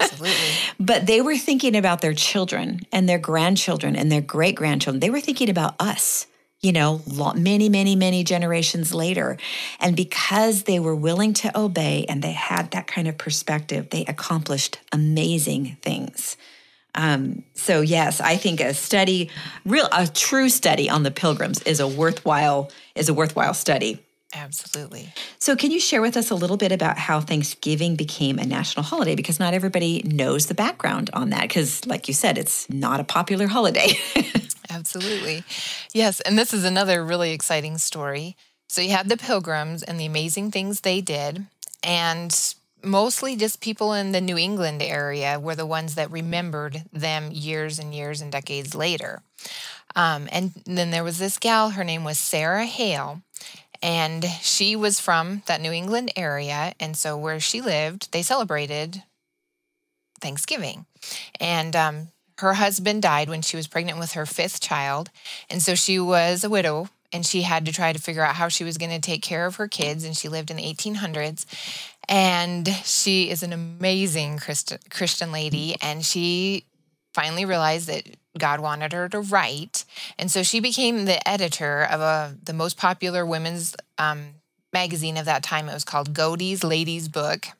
Absolutely. 0.00 0.34
but 0.78 1.06
they 1.06 1.20
were 1.20 1.36
thinking 1.36 1.76
about 1.76 2.00
their 2.00 2.12
children 2.12 2.80
and 2.92 3.08
their 3.08 3.18
grandchildren 3.18 3.96
and 3.96 4.12
their 4.12 4.20
great 4.20 4.54
grandchildren. 4.54 5.00
They 5.00 5.10
were 5.10 5.20
thinking 5.20 5.48
about 5.48 5.74
us, 5.80 6.26
you 6.60 6.72
know, 6.72 7.02
many, 7.34 7.68
many, 7.68 7.96
many 7.96 8.24
generations 8.24 8.92
later. 8.94 9.38
And 9.80 9.96
because 9.96 10.64
they 10.64 10.78
were 10.78 10.94
willing 10.94 11.32
to 11.34 11.58
obey 11.58 12.04
and 12.08 12.22
they 12.22 12.32
had 12.32 12.70
that 12.72 12.86
kind 12.86 13.08
of 13.08 13.16
perspective, 13.16 13.90
they 13.90 14.04
accomplished 14.04 14.80
amazing 14.92 15.76
things. 15.82 16.36
Um, 16.96 17.44
so 17.54 17.80
yes, 17.80 18.20
I 18.20 18.36
think 18.36 18.60
a 18.60 18.74
study, 18.74 19.30
real 19.64 19.88
a 19.92 20.06
true 20.06 20.48
study 20.48 20.90
on 20.90 21.02
the 21.02 21.10
pilgrims 21.10 21.62
is 21.62 21.80
a 21.80 21.88
worthwhile 21.88 22.70
is 22.94 23.08
a 23.08 23.14
worthwhile 23.14 23.54
study. 23.54 24.02
Absolutely. 24.34 25.12
So, 25.38 25.56
can 25.56 25.70
you 25.70 25.80
share 25.80 26.02
with 26.02 26.16
us 26.16 26.30
a 26.30 26.34
little 26.34 26.56
bit 26.56 26.72
about 26.72 26.98
how 26.98 27.20
Thanksgiving 27.20 27.96
became 27.96 28.38
a 28.38 28.44
national 28.44 28.84
holiday? 28.84 29.14
Because 29.14 29.38
not 29.38 29.54
everybody 29.54 30.02
knows 30.04 30.46
the 30.46 30.54
background 30.54 31.10
on 31.12 31.30
that. 31.30 31.42
Because, 31.42 31.86
like 31.86 32.08
you 32.08 32.14
said, 32.14 32.36
it's 32.36 32.68
not 32.68 33.00
a 33.00 33.04
popular 33.04 33.46
holiday. 33.46 33.92
Absolutely. 34.70 35.44
Yes. 35.94 36.20
And 36.20 36.36
this 36.36 36.52
is 36.52 36.64
another 36.64 37.04
really 37.04 37.32
exciting 37.32 37.78
story. 37.78 38.36
So, 38.68 38.80
you 38.80 38.90
had 38.90 39.08
the 39.08 39.16
pilgrims 39.16 39.82
and 39.82 39.98
the 39.98 40.06
amazing 40.06 40.50
things 40.50 40.80
they 40.80 41.00
did. 41.00 41.46
And 41.82 42.54
mostly 42.86 43.36
just 43.36 43.60
people 43.60 43.92
in 43.92 44.12
the 44.12 44.20
New 44.20 44.38
England 44.38 44.82
area 44.82 45.38
were 45.38 45.54
the 45.54 45.66
ones 45.66 45.94
that 45.96 46.10
remembered 46.10 46.84
them 46.92 47.30
years 47.32 47.78
and 47.78 47.94
years 47.94 48.20
and 48.20 48.32
decades 48.32 48.74
later. 48.74 49.22
Um, 49.94 50.28
and 50.30 50.52
then 50.64 50.90
there 50.90 51.04
was 51.04 51.18
this 51.18 51.38
gal, 51.38 51.70
her 51.70 51.84
name 51.84 52.04
was 52.04 52.18
Sarah 52.18 52.66
Hale, 52.66 53.22
and 53.82 54.24
she 54.40 54.76
was 54.76 55.00
from 55.00 55.42
that 55.46 55.60
New 55.60 55.72
England 55.72 56.12
area. 56.16 56.74
And 56.78 56.96
so 56.96 57.16
where 57.16 57.40
she 57.40 57.60
lived, 57.60 58.12
they 58.12 58.22
celebrated 58.22 59.02
Thanksgiving. 60.20 60.86
And 61.40 61.74
um, 61.76 62.08
her 62.38 62.54
husband 62.54 63.02
died 63.02 63.28
when 63.28 63.42
she 63.42 63.56
was 63.56 63.66
pregnant 63.66 63.98
with 63.98 64.12
her 64.12 64.26
fifth 64.26 64.60
child. 64.60 65.10
And 65.50 65.62
so 65.62 65.74
she 65.74 65.98
was 65.98 66.44
a 66.44 66.50
widow 66.50 66.88
and 67.16 67.26
she 67.26 67.42
had 67.42 67.64
to 67.66 67.72
try 67.72 67.92
to 67.92 67.98
figure 67.98 68.22
out 68.22 68.36
how 68.36 68.48
she 68.48 68.62
was 68.62 68.78
going 68.78 68.90
to 68.90 69.00
take 69.00 69.22
care 69.22 69.46
of 69.46 69.56
her 69.56 69.66
kids. 69.66 70.04
And 70.04 70.16
she 70.16 70.28
lived 70.28 70.50
in 70.50 70.58
the 70.58 70.62
1800s. 70.62 71.46
And 72.08 72.68
she 72.84 73.30
is 73.30 73.42
an 73.42 73.52
amazing 73.52 74.38
Christ- 74.38 74.76
Christian 74.90 75.32
lady. 75.32 75.76
And 75.80 76.04
she 76.04 76.64
finally 77.14 77.46
realized 77.46 77.88
that 77.88 78.04
God 78.38 78.60
wanted 78.60 78.92
her 78.92 79.08
to 79.08 79.20
write. 79.20 79.86
And 80.18 80.30
so 80.30 80.42
she 80.42 80.60
became 80.60 81.06
the 81.06 81.26
editor 81.26 81.84
of 81.84 82.00
a, 82.00 82.36
the 82.44 82.52
most 82.52 82.76
popular 82.76 83.24
women's 83.24 83.74
um, 83.96 84.26
magazine 84.72 85.16
of 85.16 85.24
that 85.24 85.42
time. 85.42 85.68
It 85.68 85.74
was 85.74 85.84
called 85.84 86.12
Godey's 86.14 86.62
Lady's 86.62 87.08
Book. 87.08 87.46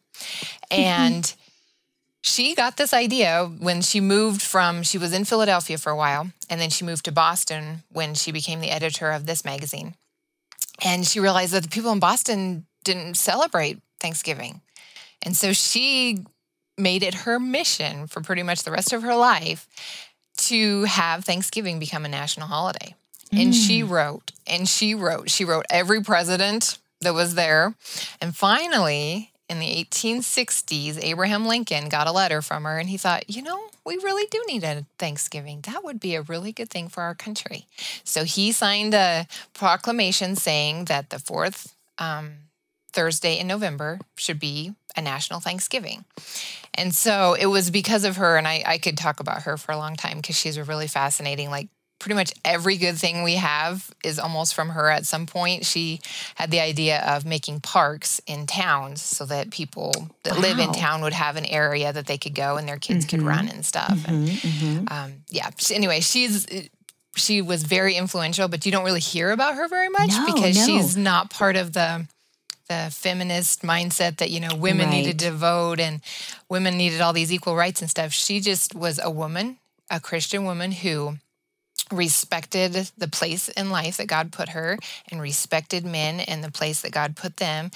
And 0.71 1.33
she 2.27 2.57
got 2.57 2.77
this 2.77 2.93
idea 2.93 3.49
when 3.61 3.81
she 3.83 4.01
moved 4.01 4.43
from, 4.43 4.83
she 4.83 4.99
was 4.99 5.13
in 5.13 5.25
Philadelphia 5.25 5.79
for 5.79 5.91
a 5.91 5.97
while, 5.97 6.33
and 6.51 6.61
then 6.61 6.71
she 6.71 6.85
moved 6.85 7.05
to 7.05 7.13
Boston 7.13 7.85
when 7.93 8.15
she 8.15 8.33
became 8.33 8.61
the 8.61 8.71
editor 8.71 9.13
of 9.13 9.27
this 9.27 9.45
magazine. 9.45 9.95
And 10.85 11.07
she 11.07 11.21
realized 11.21 11.53
that 11.53 11.63
the 11.63 11.69
people 11.69 11.93
in 11.93 12.01
Boston 12.01 12.67
didn't 12.83 13.15
celebrate 13.15 13.81
Thanksgiving. 14.01 14.61
And 15.23 15.37
so 15.37 15.53
she 15.53 16.25
made 16.77 17.05
it 17.05 17.15
her 17.15 17.39
mission 17.39 18.09
for 18.09 18.21
pretty 18.21 18.43
much 18.43 18.65
the 18.65 18.73
rest 18.73 18.93
of 18.93 19.03
her 19.03 19.15
life 19.15 19.69
to 20.39 20.83
have 20.85 21.25
Thanksgiving 21.25 21.79
become 21.79 22.05
a 22.05 22.09
national 22.09 22.49
holiday. 22.49 22.97
Mm. 23.33 23.43
And 23.43 23.55
she 23.55 23.83
mm. 23.83 23.89
wrote, 23.89 24.33
and 24.49 24.69
she 24.69 24.97
wrote, 24.97 25.31
she 25.31 25.45
wrote 25.45 25.65
every 25.71 26.03
president 26.03 26.79
that 27.03 27.15
was 27.15 27.37
there. 27.37 27.75
And 28.21 28.35
finally, 28.35 29.31
in 29.49 29.61
the 29.61 29.85
1860s, 29.85 31.03
Abraham 31.03 31.47
Lincoln 31.47 31.89
got 31.89 32.07
a 32.07 32.13
letter 32.13 32.43
from 32.43 32.65
her 32.65 32.79
and 32.79 32.89
he 32.89 32.97
thought, 32.97 33.31
you 33.31 33.43
know, 33.43 33.69
we 33.85 33.97
really 33.97 34.27
do 34.31 34.43
need 34.49 34.65
a 34.65 34.85
Thanksgiving. 34.99 35.61
That 35.63 35.85
would 35.85 36.01
be 36.01 36.17
a 36.17 36.23
really 36.23 36.53
good 36.53 36.71
thing 36.71 36.89
for 36.89 37.03
our 37.03 37.15
country. 37.15 37.67
So 38.03 38.25
he 38.25 38.51
signed 38.51 38.95
a 38.95 39.27
proclamation 39.55 40.35
saying 40.35 40.87
that 40.87 41.11
the 41.11 41.21
fourth 41.21 41.75
um, 41.99 42.33
Thursday 42.93 43.39
in 43.39 43.47
November 43.47 44.01
should 44.17 44.41
be 44.41 44.75
a 44.97 45.03
national 45.03 45.41
Thanksgiving. 45.41 46.05
And 46.75 46.95
so 46.95 47.35
it 47.35 47.47
was 47.47 47.71
because 47.71 48.05
of 48.05 48.17
her, 48.17 48.37
and 48.37 48.49
I, 48.49 48.63
I 48.67 48.79
could 48.79 48.99
talk 48.99 49.21
about 49.21 49.43
her 49.43 49.57
for 49.57 49.73
a 49.73 49.77
long 49.77 49.97
time 49.97 50.17
because 50.17 50.37
she's 50.37 50.57
a 50.57 50.65
really 50.65 50.87
fascinating, 50.87 51.51
like 51.51 51.69
pretty 52.07 52.15
much 52.15 52.33
every 52.45 52.77
good 52.77 52.95
thing 52.95 53.25
we 53.25 53.35
have 53.35 53.91
is 54.05 54.21
almost 54.21 54.55
from 54.55 54.69
her 54.69 54.89
at 54.89 55.05
some 55.05 55.27
point. 55.27 55.67
She 55.67 55.99
had 56.37 56.53
the 56.53 56.61
idea 56.61 57.01
of 57.05 57.27
making 57.27 57.63
parks 57.63 58.21
in 58.29 58.47
towns 58.47 59.03
so 59.03 59.27
that 59.27 59.51
people 59.51 59.93
that 60.23 60.35
wow. 60.35 60.41
live 60.41 60.61
in 60.61 60.71
town 60.71 61.03
would 61.03 61.15
have 61.15 61.35
an 61.35 61.45
area 61.47 61.93
that 61.93 62.07
they 62.07 62.17
could 62.17 62.37
go 62.37 62.59
and 62.59 62.69
their 62.69 62.77
kids 62.77 63.05
mm-hmm. 63.05 63.17
could 63.17 63.27
run 63.27 63.49
and 63.49 63.67
stuff. 63.67 63.91
Mm-hmm, 63.91 64.15
and 64.15 64.29
mm-hmm. 64.29 64.85
Um, 64.89 65.13
yeah, 65.31 65.51
anyway, 65.73 65.99
she's 65.99 66.47
she 67.17 67.43
was 67.43 67.65
very 67.65 67.97
influential, 67.97 68.47
but 68.47 68.65
you 68.65 68.71
don't 68.71 68.85
really 68.85 69.01
hear 69.01 69.33
about 69.33 69.57
her 69.57 69.67
very 69.67 69.89
much 69.89 70.11
no, 70.11 70.27
because 70.27 70.55
no. 70.57 70.65
she's 70.65 70.97
not 70.97 71.31
part 71.31 71.57
of 71.57 71.73
the 71.73 72.07
the 72.69 72.89
feminist 72.93 73.63
mindset 73.63 74.19
that 74.19 74.31
you 74.31 74.39
know 74.39 74.55
women 74.55 74.87
right. 74.87 74.95
needed 74.95 75.19
to 75.19 75.33
vote 75.33 75.81
and 75.81 76.01
women 76.49 76.77
needed 76.77 77.01
all 77.01 77.13
these 77.13 77.33
equal 77.33 77.57
rights 77.57 77.81
and 77.81 77.91
stuff. 77.91 78.13
She 78.13 78.39
just 78.39 78.77
was 78.77 79.01
a 79.03 79.11
woman, 79.11 79.59
a 79.91 79.99
Christian 79.99 80.45
woman 80.45 80.71
who 80.71 81.17
respected 81.93 82.91
the 82.97 83.09
place 83.09 83.49
in 83.49 83.71
life 83.71 83.97
that 83.99 84.09
God 84.09 84.33
put 84.33 84.51
her 84.51 84.79
and 85.11 85.21
respected 85.21 85.85
men 85.85 86.21
and 86.21 86.43
the 86.43 86.51
place 86.51 86.81
that 86.81 86.93
God 86.93 87.17
put 87.17 87.37
them. 87.37 87.71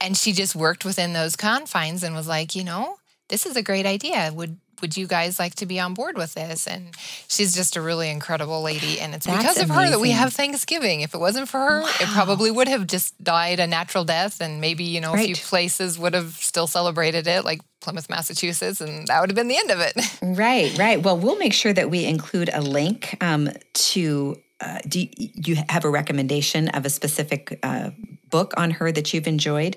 And 0.00 0.16
she 0.16 0.32
just 0.32 0.54
worked 0.54 0.84
within 0.84 1.12
those 1.12 1.36
confines 1.36 2.02
and 2.02 2.14
was 2.14 2.28
like, 2.28 2.54
you 2.54 2.64
know, 2.64 2.96
this 3.28 3.46
is 3.46 3.56
a 3.56 3.62
great 3.62 3.86
idea. 3.86 4.30
Would 4.34 4.58
would 4.80 4.96
you 4.96 5.06
guys 5.06 5.38
like 5.38 5.54
to 5.56 5.66
be 5.66 5.80
on 5.80 5.94
board 5.94 6.16
with 6.16 6.34
this? 6.34 6.66
And 6.66 6.94
she's 7.28 7.54
just 7.54 7.76
a 7.76 7.80
really 7.80 8.10
incredible 8.10 8.62
lady. 8.62 9.00
And 9.00 9.14
it's 9.14 9.26
That's 9.26 9.38
because 9.38 9.60
of 9.60 9.70
her 9.70 9.90
that 9.90 10.00
we 10.00 10.10
have 10.10 10.32
Thanksgiving. 10.32 11.00
If 11.00 11.14
it 11.14 11.18
wasn't 11.18 11.48
for 11.48 11.60
her, 11.60 11.80
wow. 11.82 11.92
it 12.00 12.08
probably 12.08 12.50
would 12.50 12.68
have 12.68 12.86
just 12.86 13.22
died 13.22 13.60
a 13.60 13.66
natural 13.66 14.04
death. 14.04 14.40
And 14.40 14.60
maybe, 14.60 14.84
you 14.84 15.00
know, 15.00 15.12
right. 15.12 15.22
a 15.22 15.26
few 15.26 15.36
places 15.36 15.98
would 15.98 16.14
have 16.14 16.32
still 16.34 16.66
celebrated 16.66 17.26
it, 17.26 17.44
like 17.44 17.60
Plymouth, 17.80 18.10
Massachusetts, 18.10 18.80
and 18.80 19.06
that 19.06 19.20
would 19.20 19.30
have 19.30 19.36
been 19.36 19.48
the 19.48 19.56
end 19.56 19.70
of 19.70 19.80
it. 19.80 19.94
Right, 20.22 20.76
right. 20.76 21.02
Well, 21.02 21.16
we'll 21.16 21.38
make 21.38 21.52
sure 21.52 21.72
that 21.72 21.88
we 21.90 22.04
include 22.04 22.50
a 22.52 22.60
link 22.60 23.16
um, 23.20 23.48
to. 23.72 24.36
Uh, 24.58 24.78
do 24.88 25.00
you, 25.00 25.08
you, 25.16 25.56
have 25.68 25.84
a 25.84 25.90
recommendation 25.90 26.68
of 26.70 26.86
a 26.86 26.90
specific 26.90 27.58
uh, 27.62 27.90
book 28.30 28.54
on 28.56 28.70
her 28.70 28.90
that 28.90 29.12
you've 29.12 29.26
enjoyed? 29.26 29.76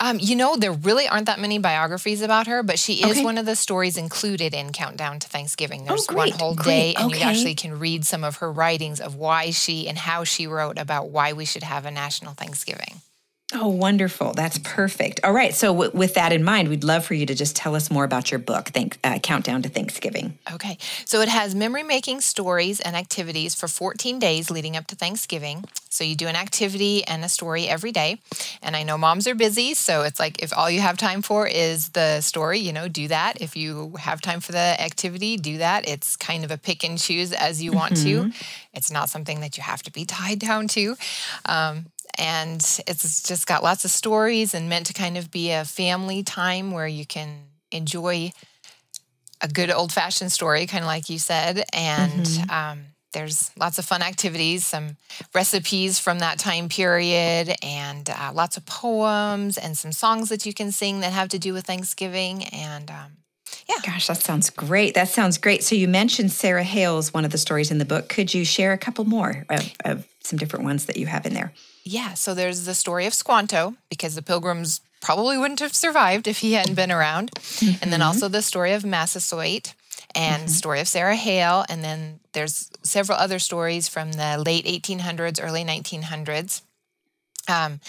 Um, 0.00 0.18
you 0.20 0.34
know, 0.34 0.56
there 0.56 0.72
really 0.72 1.06
aren't 1.06 1.26
that 1.26 1.38
many 1.38 1.58
biographies 1.58 2.20
about 2.20 2.48
her, 2.48 2.64
but 2.64 2.78
she 2.78 2.94
is 2.94 3.18
okay. 3.18 3.24
one 3.24 3.38
of 3.38 3.46
the 3.46 3.54
stories 3.54 3.96
included 3.96 4.52
in 4.52 4.72
Countdown 4.72 5.20
to 5.20 5.28
Thanksgiving. 5.28 5.84
There's 5.84 6.06
oh, 6.10 6.14
one 6.14 6.30
whole 6.30 6.54
day, 6.54 6.94
and 6.94 7.06
okay. 7.06 7.18
you 7.18 7.24
actually 7.24 7.54
can 7.54 7.78
read 7.78 8.04
some 8.04 8.24
of 8.24 8.38
her 8.38 8.50
writings 8.50 9.00
of 9.00 9.14
why 9.14 9.50
she 9.50 9.88
and 9.88 9.96
how 9.96 10.24
she 10.24 10.46
wrote 10.48 10.78
about 10.78 11.10
why 11.10 11.32
we 11.32 11.44
should 11.44 11.62
have 11.62 11.86
a 11.86 11.90
national 11.90 12.34
Thanksgiving. 12.34 13.02
Oh, 13.52 13.68
wonderful. 13.68 14.32
That's 14.32 14.58
perfect. 14.58 15.20
All 15.24 15.32
right. 15.32 15.52
So, 15.52 15.72
w- 15.72 15.90
with 15.92 16.14
that 16.14 16.32
in 16.32 16.44
mind, 16.44 16.68
we'd 16.68 16.84
love 16.84 17.04
for 17.04 17.14
you 17.14 17.26
to 17.26 17.34
just 17.34 17.56
tell 17.56 17.74
us 17.74 17.90
more 17.90 18.04
about 18.04 18.30
your 18.30 18.38
book, 18.38 18.68
Thank, 18.68 18.98
uh, 19.02 19.18
Countdown 19.18 19.62
to 19.62 19.68
Thanksgiving. 19.68 20.38
Okay. 20.52 20.78
So, 21.04 21.20
it 21.20 21.28
has 21.28 21.52
memory 21.52 21.82
making 21.82 22.20
stories 22.20 22.78
and 22.78 22.94
activities 22.94 23.56
for 23.56 23.66
14 23.66 24.20
days 24.20 24.52
leading 24.52 24.76
up 24.76 24.86
to 24.88 24.94
Thanksgiving. 24.94 25.64
So, 25.88 26.04
you 26.04 26.14
do 26.14 26.28
an 26.28 26.36
activity 26.36 27.04
and 27.04 27.24
a 27.24 27.28
story 27.28 27.66
every 27.66 27.90
day. 27.90 28.20
And 28.62 28.76
I 28.76 28.84
know 28.84 28.96
moms 28.96 29.26
are 29.26 29.34
busy. 29.34 29.74
So, 29.74 30.02
it's 30.02 30.20
like 30.20 30.40
if 30.44 30.56
all 30.56 30.70
you 30.70 30.80
have 30.80 30.96
time 30.96 31.20
for 31.20 31.48
is 31.48 31.88
the 31.88 32.20
story, 32.20 32.60
you 32.60 32.72
know, 32.72 32.86
do 32.86 33.08
that. 33.08 33.40
If 33.42 33.56
you 33.56 33.94
have 33.98 34.20
time 34.20 34.38
for 34.38 34.52
the 34.52 34.80
activity, 34.80 35.36
do 35.36 35.58
that. 35.58 35.88
It's 35.88 36.14
kind 36.14 36.44
of 36.44 36.52
a 36.52 36.56
pick 36.56 36.84
and 36.84 36.96
choose 36.96 37.32
as 37.32 37.60
you 37.60 37.72
want 37.72 37.94
mm-hmm. 37.94 38.30
to. 38.30 38.36
It's 38.74 38.92
not 38.92 39.08
something 39.08 39.40
that 39.40 39.56
you 39.56 39.64
have 39.64 39.82
to 39.82 39.90
be 39.90 40.04
tied 40.04 40.38
down 40.38 40.68
to. 40.68 40.94
Um, 41.46 41.86
and 42.20 42.60
it's 42.86 43.22
just 43.22 43.46
got 43.46 43.62
lots 43.62 43.86
of 43.86 43.90
stories 43.90 44.52
and 44.52 44.68
meant 44.68 44.86
to 44.86 44.92
kind 44.92 45.16
of 45.16 45.30
be 45.30 45.52
a 45.52 45.64
family 45.64 46.22
time 46.22 46.70
where 46.70 46.86
you 46.86 47.06
can 47.06 47.46
enjoy 47.72 48.30
a 49.40 49.48
good 49.48 49.70
old 49.70 49.90
fashioned 49.90 50.30
story, 50.30 50.66
kind 50.66 50.84
of 50.84 50.86
like 50.86 51.08
you 51.08 51.18
said. 51.18 51.64
And 51.72 52.26
mm-hmm. 52.26 52.50
um, 52.50 52.84
there's 53.14 53.50
lots 53.58 53.78
of 53.78 53.86
fun 53.86 54.02
activities, 54.02 54.66
some 54.66 54.98
recipes 55.34 55.98
from 55.98 56.18
that 56.18 56.38
time 56.38 56.68
period, 56.68 57.56
and 57.62 58.08
uh, 58.10 58.32
lots 58.34 58.58
of 58.58 58.66
poems 58.66 59.56
and 59.56 59.76
some 59.76 59.92
songs 59.92 60.28
that 60.28 60.44
you 60.44 60.52
can 60.52 60.72
sing 60.72 61.00
that 61.00 61.12
have 61.12 61.30
to 61.30 61.38
do 61.38 61.54
with 61.54 61.64
Thanksgiving. 61.64 62.44
And 62.44 62.90
um, 62.90 63.12
yeah. 63.68 63.76
Gosh, 63.84 64.06
that 64.06 64.18
sounds 64.18 64.50
great. 64.50 64.94
That 64.94 65.08
sounds 65.08 65.38
great. 65.38 65.62
So 65.62 65.74
you 65.74 65.88
mentioned 65.88 66.32
Sarah 66.32 66.64
Hales, 66.64 67.14
one 67.14 67.24
of 67.24 67.30
the 67.30 67.38
stories 67.38 67.70
in 67.70 67.78
the 67.78 67.84
book. 67.84 68.08
Could 68.08 68.34
you 68.34 68.44
share 68.44 68.72
a 68.72 68.78
couple 68.78 69.04
more 69.04 69.44
of, 69.48 69.72
of 69.84 70.06
some 70.20 70.38
different 70.38 70.64
ones 70.64 70.86
that 70.86 70.96
you 70.96 71.06
have 71.06 71.26
in 71.26 71.34
there? 71.34 71.52
Yeah, 71.84 72.14
so 72.14 72.34
there's 72.34 72.66
the 72.66 72.74
story 72.74 73.06
of 73.06 73.14
Squanto 73.14 73.74
because 73.88 74.14
the 74.14 74.22
pilgrims 74.22 74.80
probably 75.00 75.38
wouldn't 75.38 75.60
have 75.60 75.74
survived 75.74 76.26
if 76.26 76.38
he 76.38 76.52
hadn't 76.52 76.74
been 76.74 76.92
around. 76.92 77.30
Mm-hmm. 77.32 77.82
And 77.82 77.92
then 77.92 78.00
mm-hmm. 78.00 78.08
also 78.08 78.28
the 78.28 78.42
story 78.42 78.72
of 78.72 78.84
Massasoit 78.84 79.74
and 80.14 80.42
mm-hmm. 80.42 80.48
story 80.48 80.80
of 80.80 80.88
Sarah 80.88 81.16
Hale 81.16 81.64
and 81.68 81.82
then 81.82 82.20
there's 82.32 82.70
several 82.82 83.18
other 83.18 83.38
stories 83.38 83.88
from 83.88 84.12
the 84.12 84.42
late 84.44 84.64
1800s, 84.64 85.40
early 85.42 85.64
1900s. 85.64 86.62
Um, 87.48 87.80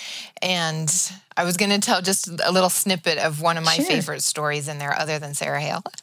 and 0.41 0.89
I 1.37 1.43
was 1.43 1.57
going 1.57 1.71
to 1.71 1.79
tell 1.79 2.01
just 2.01 2.27
a 2.27 2.51
little 2.51 2.69
snippet 2.69 3.17
of 3.17 3.41
one 3.41 3.57
of 3.57 3.63
my 3.63 3.75
sure. 3.75 3.85
favorite 3.85 4.21
stories 4.21 4.67
in 4.67 4.79
there, 4.79 4.97
other 4.97 5.19
than 5.19 5.33
Sarah 5.33 5.61
Hale. 5.61 5.83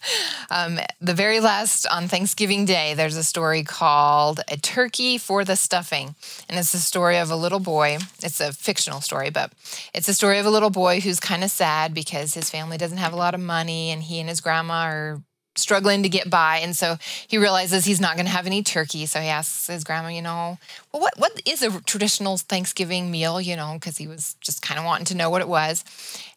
Um, 0.50 0.80
the 0.98 1.12
very 1.12 1.40
last 1.40 1.86
on 1.88 2.08
Thanksgiving 2.08 2.64
Day, 2.64 2.94
there's 2.94 3.16
a 3.16 3.22
story 3.22 3.62
called 3.62 4.40
A 4.48 4.56
Turkey 4.56 5.18
for 5.18 5.44
the 5.44 5.56
Stuffing. 5.56 6.14
And 6.48 6.58
it's 6.58 6.72
the 6.72 6.78
story 6.78 7.18
of 7.18 7.30
a 7.30 7.36
little 7.36 7.60
boy. 7.60 7.98
It's 8.22 8.40
a 8.40 8.50
fictional 8.50 9.02
story, 9.02 9.28
but 9.28 9.52
it's 9.92 10.08
a 10.08 10.14
story 10.14 10.38
of 10.38 10.46
a 10.46 10.50
little 10.50 10.70
boy 10.70 11.00
who's 11.00 11.20
kind 11.20 11.44
of 11.44 11.50
sad 11.50 11.92
because 11.92 12.32
his 12.32 12.48
family 12.48 12.78
doesn't 12.78 12.96
have 12.96 13.12
a 13.12 13.16
lot 13.16 13.34
of 13.34 13.40
money 13.40 13.90
and 13.90 14.02
he 14.02 14.20
and 14.20 14.30
his 14.30 14.40
grandma 14.40 14.84
are 14.84 15.22
struggling 15.58 16.02
to 16.02 16.08
get 16.08 16.30
by. 16.30 16.58
And 16.58 16.76
so 16.76 16.96
he 17.26 17.38
realizes 17.38 17.84
he's 17.84 18.00
not 18.00 18.14
going 18.14 18.26
to 18.26 18.32
have 18.32 18.46
any 18.46 18.62
turkey. 18.62 19.06
So 19.06 19.20
he 19.20 19.28
asks 19.28 19.66
his 19.66 19.84
grandma, 19.84 20.08
you 20.08 20.22
know, 20.22 20.58
well, 20.92 21.02
what, 21.02 21.18
what 21.18 21.42
is 21.44 21.62
a 21.62 21.80
traditional 21.82 22.36
Thanksgiving 22.36 23.10
meal, 23.10 23.40
you 23.40 23.56
know, 23.56 23.74
because 23.74 23.96
he 23.96 24.06
was 24.06 24.36
just 24.40 24.62
kind 24.62 24.78
of 24.78 24.84
wanting 24.84 25.06
to 25.06 25.16
know 25.16 25.30
what 25.30 25.42
it 25.42 25.48
was. 25.48 25.84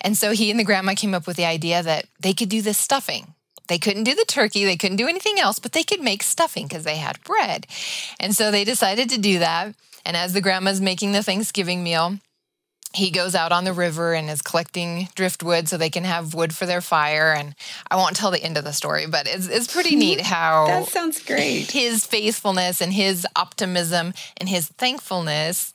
And 0.02 0.18
so 0.18 0.32
he 0.32 0.52
and 0.52 0.60
the 0.60 0.64
grandma 0.64 0.94
came 0.96 1.14
up 1.14 1.28
with 1.28 1.38
the 1.38 1.46
idea 1.46 1.84
that 1.84 2.06
they 2.20 2.34
could 2.34 2.50
do 2.50 2.62
this 2.62 2.78
stuffing. 2.78 3.34
They 3.68 3.78
couldn't 3.78 4.04
do 4.04 4.16
the 4.16 4.26
turkey, 4.26 4.66
they 4.66 4.76
couldn't 4.76 4.98
do 4.98 5.08
anything 5.08 5.40
else, 5.40 5.58
but 5.58 5.72
they 5.72 5.84
could 5.84 6.02
make 6.02 6.24
stuffing 6.24 6.68
because 6.68 6.84
they 6.84 6.98
had 6.98 7.24
bread. 7.24 7.68
And 8.20 8.36
so 8.36 8.52
they 8.52 8.66
decided 8.66 9.10
to 9.12 9.18
do 9.18 9.40
that. 9.40 9.76
And 10.06 10.18
as 10.18 10.34
the 10.34 10.42
grandma's 10.42 10.82
making 10.82 11.14
the 11.14 11.24
Thanksgiving 11.24 11.82
meal, 11.84 12.18
he 12.94 13.12
goes 13.12 13.36
out 13.36 13.52
on 13.52 13.64
the 13.64 13.74
river 13.74 14.14
and 14.14 14.30
is 14.30 14.42
collecting 14.42 15.08
driftwood 15.16 15.68
so 15.68 15.78
they 15.78 15.90
can 15.90 16.04
have 16.04 16.34
wood 16.34 16.54
for 16.54 16.66
their 16.66 16.82
fire. 16.82 17.34
And 17.34 17.56
I 17.90 17.96
won't 17.96 18.16
tell 18.16 18.32
the 18.32 18.44
end 18.44 18.58
of 18.58 18.64
the 18.64 18.74
story, 18.74 19.08
but 19.08 19.28
it's, 19.28 19.48
it's 19.48 19.72
pretty 19.72 19.96
neat 19.96 20.22
how 20.36 20.68
that 20.68 20.88
sounds 20.88 21.24
great. 21.24 21.72
His 21.72 22.06
faithfulness 22.06 22.82
and 22.82 22.94
his 22.94 23.26
optimism 23.36 24.14
and 24.38 24.50
his 24.50 24.68
thankfulness 24.68 25.74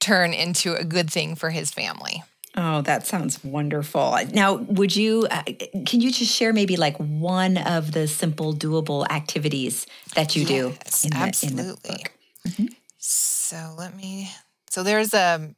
turn 0.00 0.34
into 0.34 0.74
a 0.74 0.84
good 0.84 1.10
thing 1.10 1.34
for 1.34 1.50
his 1.50 1.70
family. 1.70 2.22
Oh, 2.54 2.82
that 2.82 3.06
sounds 3.06 3.42
wonderful. 3.42 4.18
Now, 4.32 4.56
would 4.56 4.94
you, 4.94 5.26
uh, 5.30 5.42
can 5.86 6.02
you 6.02 6.12
just 6.12 6.30
share 6.30 6.52
maybe 6.52 6.76
like 6.76 6.96
one 6.98 7.56
of 7.56 7.92
the 7.92 8.06
simple, 8.06 8.54
doable 8.54 9.08
activities 9.08 9.86
that 10.14 10.36
you 10.36 10.42
yes, 10.42 11.02
do 11.02 11.08
in 11.08 11.14
absolutely. 11.14 12.04
the, 12.44 12.48
in 12.48 12.54
the? 12.56 12.64
Mm-hmm. 12.64 12.66
So 12.98 13.74
let 13.78 13.96
me. 13.96 14.30
So 14.68 14.82
there's 14.82 15.14
a. 15.14 15.54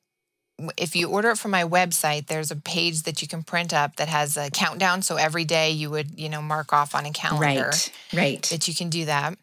If 0.76 0.94
you 0.94 1.08
order 1.08 1.30
it 1.30 1.38
from 1.38 1.50
my 1.50 1.64
website, 1.64 2.26
there's 2.26 2.50
a 2.50 2.56
page 2.56 3.02
that 3.02 3.20
you 3.20 3.28
can 3.28 3.42
print 3.42 3.74
up 3.74 3.96
that 3.96 4.08
has 4.08 4.36
a 4.36 4.50
countdown. 4.50 5.02
So 5.02 5.16
every 5.16 5.44
day 5.44 5.70
you 5.70 5.90
would, 5.90 6.18
you 6.18 6.28
know, 6.28 6.40
mark 6.40 6.72
off 6.72 6.94
on 6.94 7.06
a 7.06 7.10
calendar. 7.10 7.70
Right. 7.70 7.92
Right. 8.12 8.42
That 8.44 8.68
you 8.68 8.74
can 8.74 8.88
do 8.88 9.06
that. 9.06 9.36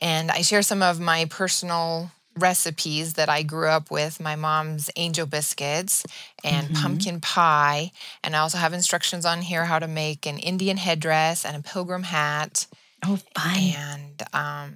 And 0.00 0.30
I 0.30 0.42
share 0.42 0.62
some 0.62 0.82
of 0.82 1.00
my 1.00 1.24
personal 1.26 2.10
recipes 2.38 3.14
that 3.14 3.28
I 3.28 3.42
grew 3.42 3.68
up 3.68 3.90
with 3.90 4.20
my 4.20 4.36
mom's 4.36 4.90
angel 4.96 5.26
biscuits 5.26 6.04
and 6.42 6.68
mm-hmm. 6.68 6.82
pumpkin 6.82 7.20
pie. 7.20 7.92
And 8.24 8.34
I 8.34 8.40
also 8.40 8.58
have 8.58 8.72
instructions 8.72 9.26
on 9.26 9.42
here 9.42 9.64
how 9.64 9.78
to 9.78 9.88
make 9.88 10.26
an 10.26 10.38
Indian 10.38 10.76
headdress 10.76 11.44
and 11.44 11.56
a 11.56 11.62
pilgrim 11.62 12.04
hat. 12.04 12.66
Oh, 13.04 13.18
fun. 13.36 13.56
And 13.56 14.22
um, 14.32 14.74